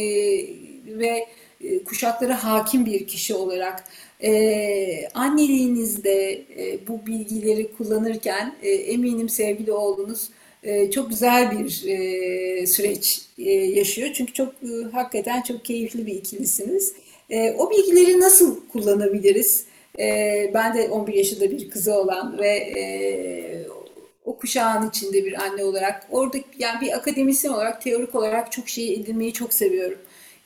ve 0.87 1.27
kuşaklara 1.85 2.43
hakim 2.43 2.85
bir 2.85 3.07
kişi 3.07 3.35
olarak 3.35 3.83
e, 4.23 5.07
anneliğinizde 5.13 6.31
e, 6.31 6.87
bu 6.87 7.05
bilgileri 7.05 7.75
kullanırken 7.77 8.55
e, 8.63 8.69
eminim 8.69 9.29
sevgili 9.29 9.71
oğlunuz 9.71 10.29
e, 10.63 10.91
çok 10.91 11.09
güzel 11.09 11.51
bir 11.51 11.83
e, 11.87 12.67
süreç 12.67 13.21
e, 13.37 13.51
yaşıyor. 13.51 14.09
Çünkü 14.13 14.33
çok 14.33 14.49
e, 14.49 14.91
hakikaten 14.91 15.41
çok 15.41 15.65
keyifli 15.65 16.05
bir 16.05 16.15
ikilisiniz. 16.15 16.93
E, 17.29 17.51
o 17.51 17.71
bilgileri 17.71 18.19
nasıl 18.19 18.67
kullanabiliriz? 18.67 19.65
E, 19.99 20.51
ben 20.53 20.77
de 20.77 20.89
11 20.89 21.13
yaşında 21.13 21.51
bir 21.51 21.69
kızı 21.69 21.93
olan 21.93 22.37
ve 22.37 22.49
e, 22.49 22.83
o 24.25 24.37
kuşağın 24.37 24.89
içinde 24.89 25.25
bir 25.25 25.41
anne 25.41 25.63
olarak 25.63 26.07
orada 26.11 26.37
yani 26.59 26.81
bir 26.81 26.97
akademisyen 26.97 27.51
olarak 27.51 27.81
teorik 27.81 28.15
olarak 28.15 28.51
çok 28.51 28.69
şey 28.69 28.93
edinmeyi 28.93 29.33
çok 29.33 29.53
seviyorum. 29.53 29.97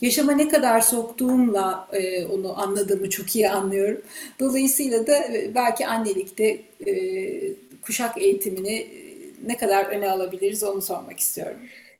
Yaşama 0.01 0.31
ne 0.31 0.47
kadar 0.47 0.81
soktuğumla 0.81 1.87
e, 1.93 2.25
onu 2.25 2.61
anladığımı 2.61 3.09
çok 3.09 3.35
iyi 3.35 3.49
anlıyorum. 3.49 4.01
Dolayısıyla 4.39 5.07
da 5.07 5.17
e, 5.17 5.51
belki 5.55 5.87
annelikte 5.87 6.59
e, 6.87 6.93
kuşak 7.81 8.17
eğitimini 8.17 8.87
ne 9.45 9.57
kadar 9.57 9.85
öne 9.85 10.09
alabiliriz 10.09 10.63
onu 10.63 10.81
sormak 10.81 11.19
istiyorum. 11.19 11.57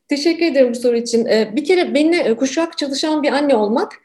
Teşekkür 0.08 0.46
ederim 0.46 0.72
bu 0.72 0.76
soru 0.76 0.98
için. 0.98 1.26
E, 1.26 1.54
bir 1.56 1.66
kere 1.66 1.94
benimle 1.94 2.36
kuşak 2.36 2.78
çalışan 2.78 3.24
bir 3.24 3.32
anne 3.32 3.56
olmak 3.56 4.02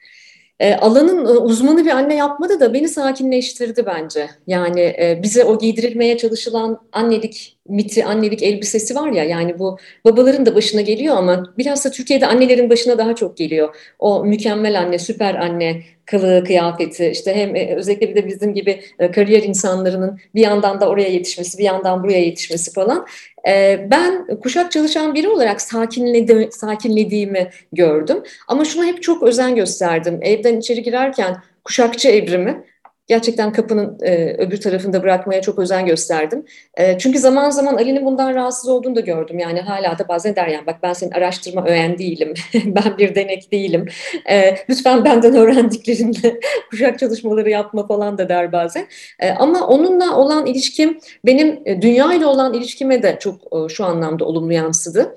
e, 0.63 0.75
alanın 0.75 1.25
e, 1.27 1.29
uzmanı 1.29 1.85
bir 1.85 1.91
anne 1.91 2.15
yapmadı 2.15 2.61
da 2.61 2.75
beni 2.75 2.89
sakinleştirdi 2.89 3.87
bence. 3.87 4.31
Yani 4.47 4.81
e, 4.81 5.21
bize 5.23 5.45
o 5.45 5.59
giydirilmeye 5.59 6.17
çalışılan 6.19 6.79
annelik 6.93 7.59
miti, 7.69 8.05
annelik 8.05 8.43
elbisesi 8.43 8.95
var 8.95 9.13
ya 9.13 9.25
yani 9.25 9.59
bu 9.59 9.79
babaların 10.05 10.47
da 10.47 10.55
başına 10.55 10.81
geliyor 10.81 11.17
ama 11.17 11.55
bilhassa 11.59 11.91
Türkiye'de 11.91 12.27
annelerin 12.27 12.71
başına 12.71 12.99
daha 12.99 13.15
çok 13.15 13.37
geliyor. 13.37 13.77
O 13.99 14.25
mükemmel 14.25 14.81
anne, 14.81 14.99
süper 14.99 15.35
anne, 15.35 15.83
kılığı, 16.13 16.45
kıyafeti 16.45 17.07
işte 17.07 17.35
hem 17.35 17.57
e, 17.57 17.75
özellikle 17.75 18.09
bir 18.09 18.15
de 18.15 18.27
bizim 18.27 18.55
gibi 18.55 18.83
e, 18.99 19.11
kariyer 19.11 19.43
insanlarının 19.43 20.21
bir 20.35 20.41
yandan 20.41 20.81
da 20.81 20.89
oraya 20.89 21.09
yetişmesi, 21.09 21.59
bir 21.59 21.65
yandan 21.65 22.03
buraya 22.03 22.21
yetişmesi 22.21 22.73
falan. 22.73 23.07
E, 23.49 23.87
ben 23.91 24.27
kuşak 24.43 24.73
çalışan 24.73 25.15
biri 25.15 25.29
olarak 25.29 25.61
sakinledi, 25.61 26.49
sakinlediğimi 26.53 27.51
gördüm. 27.73 28.23
Ama 28.49 28.65
şuna 28.65 28.85
hep 28.85 29.03
çok 29.03 29.23
özen 29.23 29.57
gösterdim. 29.57 30.19
Evden 30.23 30.59
içeri 30.59 30.83
girerken 30.83 31.37
kuşakçı 31.65 32.09
evrimi 32.09 32.65
gerçekten 33.07 33.53
kapının 33.53 33.99
e, 34.03 34.35
öbür 34.39 34.61
tarafında 34.61 35.03
bırakmaya 35.03 35.43
çok 35.43 35.59
özen 35.59 35.87
gösterdim. 35.87 36.45
E, 36.75 36.99
çünkü 36.99 37.19
zaman 37.19 37.51
zaman 37.51 37.75
Ali'nin 37.75 38.05
bundan 38.05 38.35
rahatsız 38.35 38.69
olduğunu 38.69 38.97
da 38.97 39.01
gördüm. 39.01 39.39
Yani 39.39 39.61
hala 39.61 39.99
da 39.99 40.09
bazen 40.09 40.37
der 40.37 40.47
yani 40.47 40.67
bak 40.67 40.77
ben 40.83 40.93
senin 40.93 41.11
araştırma 41.11 41.67
öğen 41.67 41.99
değilim, 41.99 42.35
ben 42.65 42.99
bir 42.99 43.15
denek 43.15 43.53
değilim. 43.53 43.89
E, 44.31 44.57
lütfen 44.71 45.05
benden 45.05 45.35
öğrendiklerinle 45.35 46.41
kuşak 46.71 46.99
çalışmaları 46.99 47.51
yapma 47.51 47.87
falan 47.87 48.19
da 48.19 48.29
der 48.29 48.53
bazen. 48.53 48.87
E, 49.21 49.31
ama 49.31 49.67
onunla 49.67 50.17
olan 50.17 50.47
ilişkim 50.47 50.99
benim 51.27 51.63
e, 51.67 51.83
dünya 51.83 52.15
ile 52.15 52.27
olan 52.27 52.55
ilişkime 52.55 53.03
de 53.03 53.17
çok 53.21 53.35
e, 53.35 53.69
şu 53.69 53.85
anlamda 53.85 54.25
olumlu 54.25 54.53
yansıdı. 54.53 55.17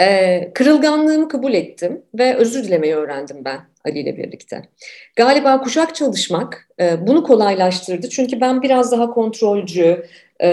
E, 0.00 0.52
kırılganlığımı 0.54 1.28
kabul 1.28 1.54
ettim 1.54 2.02
ve 2.14 2.34
özür 2.34 2.64
dilemeyi 2.64 2.94
öğrendim 2.94 3.44
ben 3.44 3.73
Ali 3.84 3.98
ile 3.98 4.16
birlikte. 4.16 4.62
Galiba 5.16 5.60
kuşak 5.60 5.94
çalışmak 5.94 6.68
e, 6.80 7.06
bunu 7.06 7.24
kolaylaştırdı. 7.24 8.08
Çünkü 8.08 8.40
ben 8.40 8.62
biraz 8.62 8.92
daha 8.92 9.10
kontrolcü, 9.10 10.06
e, 10.40 10.48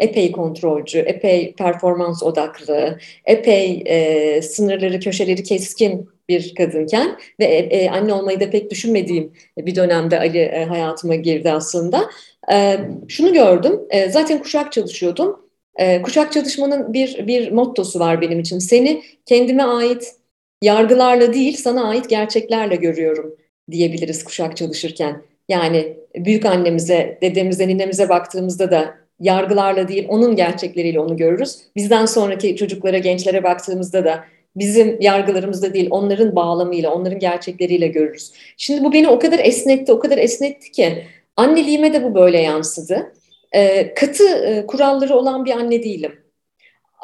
epey 0.00 0.32
kontrolcü, 0.32 0.98
epey 0.98 1.54
performans 1.54 2.22
odaklı, 2.22 2.98
epey 3.24 3.82
e, 3.86 4.42
sınırları, 4.42 5.00
köşeleri 5.00 5.42
keskin 5.42 6.10
bir 6.28 6.54
kadınken 6.54 7.18
ve 7.40 7.44
e, 7.44 7.76
e, 7.76 7.90
anne 7.90 8.12
olmayı 8.14 8.40
da 8.40 8.50
pek 8.50 8.70
düşünmediğim 8.70 9.32
bir 9.58 9.74
dönemde 9.74 10.18
Ali 10.18 10.38
e, 10.38 10.64
hayatıma 10.64 11.14
girdi 11.14 11.52
aslında. 11.52 12.10
E, 12.52 12.78
şunu 13.08 13.32
gördüm, 13.32 13.80
e, 13.90 14.10
zaten 14.10 14.38
kuşak 14.42 14.72
çalışıyordum 14.72 15.48
e, 15.78 16.02
kuşak 16.02 16.32
çalışmanın 16.32 16.92
bir, 16.92 17.26
bir 17.26 17.52
mottosu 17.52 18.00
var 18.00 18.20
benim 18.20 18.40
için. 18.40 18.58
Seni 18.58 19.02
kendime 19.26 19.62
ait 19.62 20.14
yargılarla 20.62 21.32
değil 21.32 21.56
sana 21.56 21.88
ait 21.88 22.10
gerçeklerle 22.10 22.76
görüyorum 22.76 23.36
diyebiliriz 23.70 24.24
kuşak 24.24 24.56
çalışırken. 24.56 25.22
Yani 25.48 25.96
büyük 26.16 26.44
annemize, 26.46 27.18
dedemize, 27.22 27.68
ninemize 27.68 28.08
baktığımızda 28.08 28.70
da 28.70 28.94
yargılarla 29.20 29.88
değil 29.88 30.06
onun 30.08 30.36
gerçekleriyle 30.36 31.00
onu 31.00 31.16
görürüz. 31.16 31.58
Bizden 31.76 32.06
sonraki 32.06 32.56
çocuklara, 32.56 32.98
gençlere 32.98 33.42
baktığımızda 33.42 34.04
da 34.04 34.24
bizim 34.56 35.00
yargılarımızda 35.00 35.74
değil 35.74 35.88
onların 35.90 36.36
bağlamıyla, 36.36 36.94
onların 36.94 37.18
gerçekleriyle 37.18 37.88
görürüz. 37.88 38.32
Şimdi 38.56 38.84
bu 38.84 38.92
beni 38.92 39.08
o 39.08 39.18
kadar 39.18 39.38
esnetti, 39.38 39.92
o 39.92 39.98
kadar 39.98 40.18
esnetti 40.18 40.72
ki 40.72 41.04
anneliğime 41.36 41.92
de 41.92 42.04
bu 42.04 42.14
böyle 42.14 42.40
yansıdı 42.40 43.12
e, 43.52 43.94
katı 43.94 44.24
e, 44.24 44.66
kuralları 44.66 45.14
olan 45.14 45.44
bir 45.44 45.50
anne 45.50 45.82
değilim. 45.82 46.20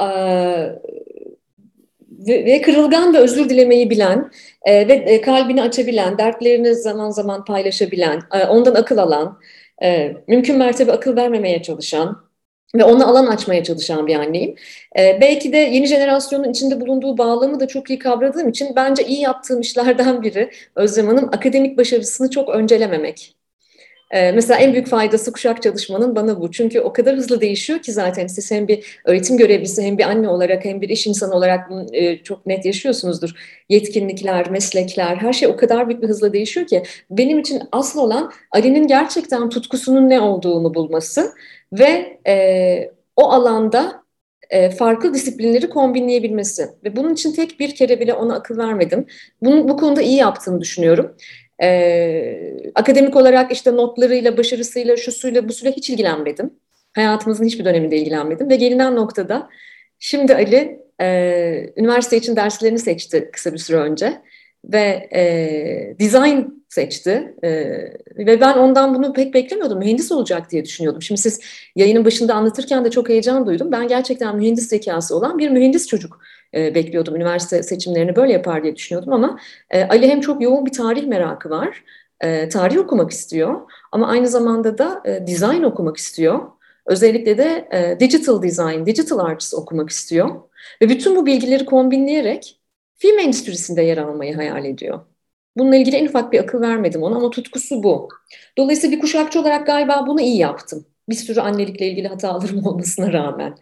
E, 0.01 0.07
ve, 2.29 2.63
kırılgan 2.63 3.15
ve 3.15 3.19
özür 3.19 3.49
dilemeyi 3.49 3.91
bilen 3.91 4.31
e, 4.65 4.89
ve 4.89 4.93
e, 4.93 5.21
kalbini 5.21 5.63
açabilen, 5.63 6.19
dertlerini 6.19 6.75
zaman 6.75 7.11
zaman 7.11 7.45
paylaşabilen, 7.45 8.23
e, 8.35 8.45
ondan 8.45 8.75
akıl 8.75 8.99
alan, 8.99 9.39
mümkün 10.29 10.59
mertebe 10.59 10.93
akıl 10.93 11.17
vermemeye 11.17 11.63
çalışan, 11.63 12.25
ve 12.75 12.85
ona 12.85 13.07
alan 13.07 13.27
açmaya 13.27 13.65
çalışan 13.65 14.07
bir 14.07 14.15
anneyim. 14.15 14.55
Belki 14.97 15.53
de 15.53 15.57
yeni 15.57 15.87
jenerasyonun 15.87 16.51
içinde 16.51 16.81
bulunduğu 16.81 17.19
bağlamı 17.19 17.61
da 17.61 17.69
çok 17.69 17.91
iyi 17.91 17.99
kavradığım 17.99 18.49
için 18.49 18.77
bence 18.77 19.05
iyi 19.05 19.21
yaptığım 19.21 19.61
işlerden 19.61 20.23
biri 20.23 20.51
Özlem 20.77 21.07
Hanım 21.07 21.29
akademik 21.33 21.79
başarısını 21.79 22.31
çok 22.31 22.49
öncelememek. 22.49 23.37
Ee, 24.15 24.33
mesela 24.33 24.61
en 24.61 24.73
büyük 24.73 24.87
faydası 24.87 25.33
kuşak 25.33 25.63
çalışmanın 25.63 26.17
bana 26.17 26.41
bu. 26.41 26.51
Çünkü 26.51 26.81
o 26.81 26.93
kadar 26.93 27.17
hızlı 27.17 27.41
değişiyor 27.41 27.79
ki 27.83 27.93
zaten 27.93 28.27
siz 28.27 28.51
hem 28.51 28.69
bir 28.69 29.01
öğretim 29.05 29.37
görevlisi 29.37 29.83
hem 29.83 29.99
bir 29.99 30.05
anne 30.05 30.29
olarak 30.29 30.65
hem 30.65 30.81
bir 30.81 30.89
iş 30.89 31.07
insanı 31.07 31.35
olarak 31.35 31.71
e, 31.93 32.23
çok 32.23 32.47
net 32.47 32.67
yaşıyorsunuzdur. 32.67 33.31
Yetkinlikler, 33.69 34.51
meslekler 34.51 35.17
her 35.17 35.33
şey 35.33 35.49
o 35.49 35.57
kadar 35.57 35.89
büyük 35.89 36.03
bir 36.03 36.09
hızla 36.09 36.33
değişiyor 36.33 36.67
ki 36.67 36.83
benim 37.11 37.39
için 37.39 37.63
asıl 37.73 38.01
olan 38.01 38.33
Ali'nin 38.51 38.87
gerçekten 38.87 39.49
tutkusunun 39.49 40.11
ne 40.11 40.21
olduğunu 40.21 40.75
bulması 40.75 41.33
ve 41.73 42.21
e, 42.27 42.93
o 43.17 43.31
alanda 43.31 44.05
e, 44.51 44.71
farklı 44.71 45.15
disiplinleri 45.15 45.71
kombinleyebilmesi 45.71 46.69
ve 46.85 46.97
bunun 46.97 47.13
için 47.15 47.33
tek 47.33 47.61
bir 47.61 47.75
kere 47.75 48.01
bile 48.01 48.15
ona 48.15 48.35
akıl 48.35 48.59
vermedim. 48.59 49.07
Bunu 49.43 49.69
bu 49.69 49.77
konuda 49.77 50.03
iyi 50.03 50.17
yaptığını 50.17 50.61
düşünüyorum. 50.61 51.17
Ee, 51.63 52.57
akademik 52.75 53.17
olarak 53.17 53.53
işte 53.53 53.77
notlarıyla, 53.77 54.37
başarısıyla, 54.37 54.97
şu 54.97 55.13
suyla, 55.13 55.49
bu 55.49 55.53
suyla 55.53 55.73
hiç 55.73 55.91
ilgilenmedim. 55.91 56.51
Hayatımızın 56.95 57.45
hiçbir 57.45 57.65
döneminde 57.65 57.97
ilgilenmedim. 57.97 58.51
Ve 58.51 58.57
gelinen 58.57 58.97
noktada 58.97 59.49
şimdi 59.99 60.35
Ali 60.35 60.81
e, 61.01 61.73
üniversite 61.77 62.17
için 62.17 62.37
derslerini 62.37 62.79
seçti 62.79 63.31
kısa 63.33 63.53
bir 63.53 63.59
süre 63.59 63.77
önce. 63.77 64.23
Ve 64.65 65.09
e, 65.15 65.97
design 66.01 66.41
seçti. 66.69 67.35
E, 67.45 67.51
ve 68.17 68.41
ben 68.41 68.59
ondan 68.59 68.95
bunu 68.95 69.13
pek 69.13 69.35
beklemiyordum. 69.35 69.79
Mühendis 69.79 70.13
olacak 70.13 70.51
diye 70.51 70.65
düşünüyordum. 70.65 71.03
Şimdi 71.03 71.21
siz 71.21 71.41
yayının 71.77 72.05
başında 72.05 72.35
anlatırken 72.35 72.85
de 72.85 72.91
çok 72.91 73.09
heyecan 73.09 73.47
duydum. 73.47 73.73
Ben 73.73 73.89
gerçekten 73.89 74.37
mühendis 74.37 74.69
zekası 74.69 75.17
olan 75.17 75.39
bir 75.39 75.51
mühendis 75.51 75.87
çocuk 75.87 76.21
e, 76.55 76.75
bekliyordum. 76.75 77.17
Üniversite 77.17 77.63
seçimlerini 77.63 78.17
böyle 78.17 78.33
yapar 78.33 78.63
diye 78.63 78.77
düşünüyordum 78.77 79.13
ama 79.13 79.39
e, 79.71 79.85
Ali 79.85 80.09
hem 80.09 80.21
çok 80.21 80.43
yoğun 80.43 80.67
bir 80.67 80.73
tarih 80.73 81.07
merakı 81.07 81.51
var. 81.51 81.85
e, 82.21 82.49
tarih 82.49 82.79
okumak 82.79 83.11
istiyor 83.11 83.61
ama 83.93 84.09
aynı 84.09 84.29
zamanda 84.29 84.79
da 84.79 85.03
e, 85.07 85.67
okumak 85.67 85.97
istiyor. 85.97 86.41
Özellikle 86.87 87.39
de 87.39 87.69
digital 88.01 88.43
design, 88.43 88.87
digital 88.87 89.19
arts 89.19 89.55
okumak 89.55 89.91
istiyor. 89.91 90.41
Ve 90.83 90.89
bütün 90.89 91.17
bu 91.17 91.27
bilgileri 91.27 91.65
kombinleyerek 91.65 92.61
film 92.97 93.19
endüstrisinde 93.19 93.83
yer 93.83 93.99
almayı 93.99 94.35
hayal 94.37 94.65
ediyor. 94.65 95.01
Bununla 95.57 95.77
ilgili 95.77 95.97
en 95.97 96.07
ufak 96.07 96.33
bir 96.33 96.41
akıl 96.41 96.61
vermedim 96.61 97.03
ona 97.03 97.17
ama 97.17 97.31
tutkusu 97.31 97.83
bu. 97.83 98.09
Dolayısıyla 98.59 98.97
bir 98.97 99.01
kuşakçı 99.01 99.41
olarak 99.41 99.67
galiba 99.67 100.05
bunu 100.07 100.21
iyi 100.21 100.39
yaptım. 100.39 100.87
Bir 101.09 101.15
sürü 101.15 101.41
annelikle 101.41 101.87
ilgili 101.87 102.09
hatalarım 102.09 102.67
olmasına 102.67 103.13
rağmen. 103.13 103.59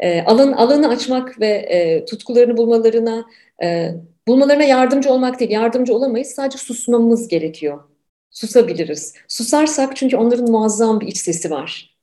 E, 0.00 0.22
alan, 0.22 0.52
alanı 0.52 0.88
açmak 0.88 1.40
ve 1.40 1.48
e, 1.48 2.04
tutkularını 2.04 2.56
bulmalarına 2.56 3.24
e, 3.62 3.94
bulmalarına 4.28 4.64
yardımcı 4.64 5.12
olmak 5.12 5.40
değil, 5.40 5.50
yardımcı 5.50 5.94
olamayız. 5.94 6.28
Sadece 6.28 6.58
susmamız 6.58 7.28
gerekiyor. 7.28 7.84
Susabiliriz. 8.30 9.14
Susarsak 9.28 9.96
çünkü 9.96 10.16
onların 10.16 10.50
muazzam 10.50 11.00
bir 11.00 11.06
iç 11.06 11.18
sesi 11.18 11.50
var. 11.50 11.96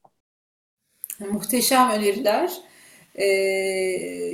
Muhteşem 1.32 1.91
öneriler. 1.91 2.52
Ee, 3.16 3.26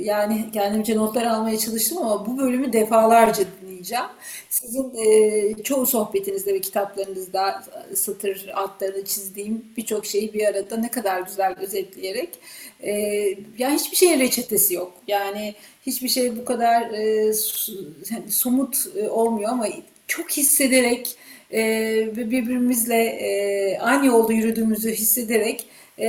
yani 0.02 0.50
kendimce 0.52 0.96
notlar 0.96 1.26
almaya 1.26 1.58
çalıştım 1.58 1.98
ama 1.98 2.26
bu 2.26 2.38
bölümü 2.38 2.72
defalarca 2.72 3.44
dinleyeceğim. 3.84 4.10
Sizin 4.50 4.94
e, 4.94 5.62
çoğu 5.62 5.86
sohbetinizde 5.86 6.54
ve 6.54 6.60
kitaplarınızda 6.60 7.64
satır 7.94 8.48
altlarını 8.54 9.04
çizdiğim 9.04 9.64
birçok 9.76 10.06
şeyi 10.06 10.34
bir 10.34 10.46
arada 10.46 10.76
ne 10.76 10.90
kadar 10.90 11.20
güzel 11.20 11.54
özetleyerek 11.58 12.38
e, 12.80 12.92
ya 13.58 13.70
hiçbir 13.70 13.96
şeyin 13.96 14.20
reçetesi 14.20 14.74
yok. 14.74 14.92
Yani 15.08 15.54
hiçbir 15.86 16.08
şey 16.08 16.36
bu 16.36 16.44
kadar 16.44 16.90
e, 16.90 17.32
somut 18.28 18.86
e, 18.96 19.08
olmuyor 19.08 19.50
ama 19.50 19.66
çok 20.06 20.30
hissederek 20.30 21.16
e, 21.52 22.16
birbirimizle 22.16 23.04
e, 23.04 23.78
aynı 23.78 24.06
yolda 24.06 24.32
yürüdüğümüzü 24.32 24.90
hissederek 24.90 25.66
e, 25.98 26.08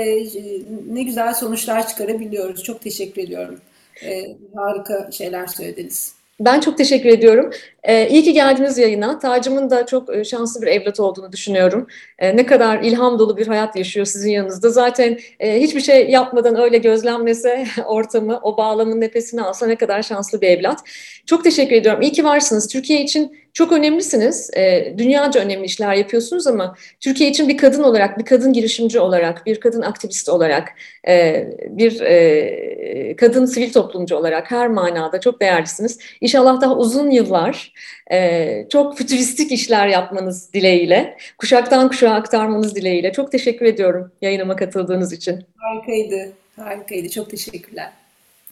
ne 0.88 1.03
güzel 1.03 1.34
sonuçlar 1.34 1.88
çıkarabiliyoruz. 1.88 2.63
Çok 2.63 2.82
teşekkür 2.82 3.21
ediyorum. 3.21 3.59
E, 4.03 4.38
harika 4.55 5.11
şeyler 5.11 5.47
söylediniz. 5.47 6.24
Ben 6.39 6.59
çok 6.59 6.77
teşekkür 6.77 7.09
ediyorum. 7.09 7.49
Ee, 7.83 8.09
iyi 8.09 8.23
ki 8.23 8.33
geldiniz 8.33 8.77
yayına. 8.77 9.19
Tacım'ın 9.19 9.69
da 9.69 9.86
çok 9.86 10.15
e, 10.15 10.23
şanslı 10.23 10.61
bir 10.61 10.67
evlat 10.67 10.99
olduğunu 10.99 11.31
düşünüyorum. 11.31 11.88
Ee, 12.19 12.38
ne 12.38 12.45
kadar 12.45 12.83
ilham 12.83 13.19
dolu 13.19 13.38
bir 13.38 13.47
hayat 13.47 13.75
yaşıyor 13.75 14.05
sizin 14.05 14.31
yanınızda. 14.31 14.69
Zaten 14.69 15.19
e, 15.39 15.61
hiçbir 15.61 15.81
şey 15.81 16.09
yapmadan 16.09 16.59
öyle 16.59 16.77
gözlemlese 16.77 17.65
ortamı, 17.86 18.39
o 18.43 18.57
bağlamın 18.57 19.01
nefesini 19.01 19.41
alsa 19.41 19.67
ne 19.67 19.75
kadar 19.75 20.03
şanslı 20.03 20.41
bir 20.41 20.47
evlat. 20.47 20.79
Çok 21.25 21.43
teşekkür 21.43 21.75
ediyorum. 21.75 22.01
İyi 22.01 22.11
ki 22.11 22.23
varsınız. 22.23 22.67
Türkiye 22.67 23.01
için 23.01 23.38
çok 23.56 23.72
önemlisiniz. 23.72 24.49
E, 24.58 24.93
dünyaca 24.97 25.41
önemli 25.41 25.66
işler 25.66 25.93
yapıyorsunuz 25.93 26.47
ama 26.47 26.76
Türkiye 26.99 27.30
için 27.30 27.49
bir 27.49 27.58
kadın 27.58 27.84
olarak, 27.84 28.20
bir 28.20 28.26
kadın 28.26 28.53
girişimci 28.53 28.99
olarak, 28.99 29.45
bir 29.45 29.60
kadın 29.60 29.82
aktivist 29.82 30.30
olarak, 30.30 30.70
e, 31.08 31.47
bir 31.70 32.01
e, 32.01 33.16
kadın 33.16 33.45
sivil 33.45 33.74
toplumcu 33.74 34.16
olarak 34.16 34.51
her 34.51 34.68
manada 34.68 35.20
çok 35.20 35.41
değerlisiniz. 35.41 35.99
İnşallah 36.22 36.62
daha 36.62 36.78
uzun 36.78 37.10
yıllar 37.10 37.74
e, 38.12 38.68
çok 38.70 38.97
fütüristik 38.97 39.51
işler 39.51 39.88
yapmanız 39.88 40.53
dileğiyle, 40.53 41.18
kuşaktan 41.38 41.88
kuşağa 41.88 42.14
aktarmanız 42.14 42.76
dileğiyle. 42.76 43.12
Çok 43.12 43.32
teşekkür 43.32 43.66
ediyorum 43.66 44.12
yayınıma 44.22 44.56
katıldığınız 44.56 45.14
için. 45.14 45.45
Harikaydı, 45.58 46.32
harikaydı. 46.56 47.10
Çok 47.10 47.30
teşekkürler. 47.30 47.89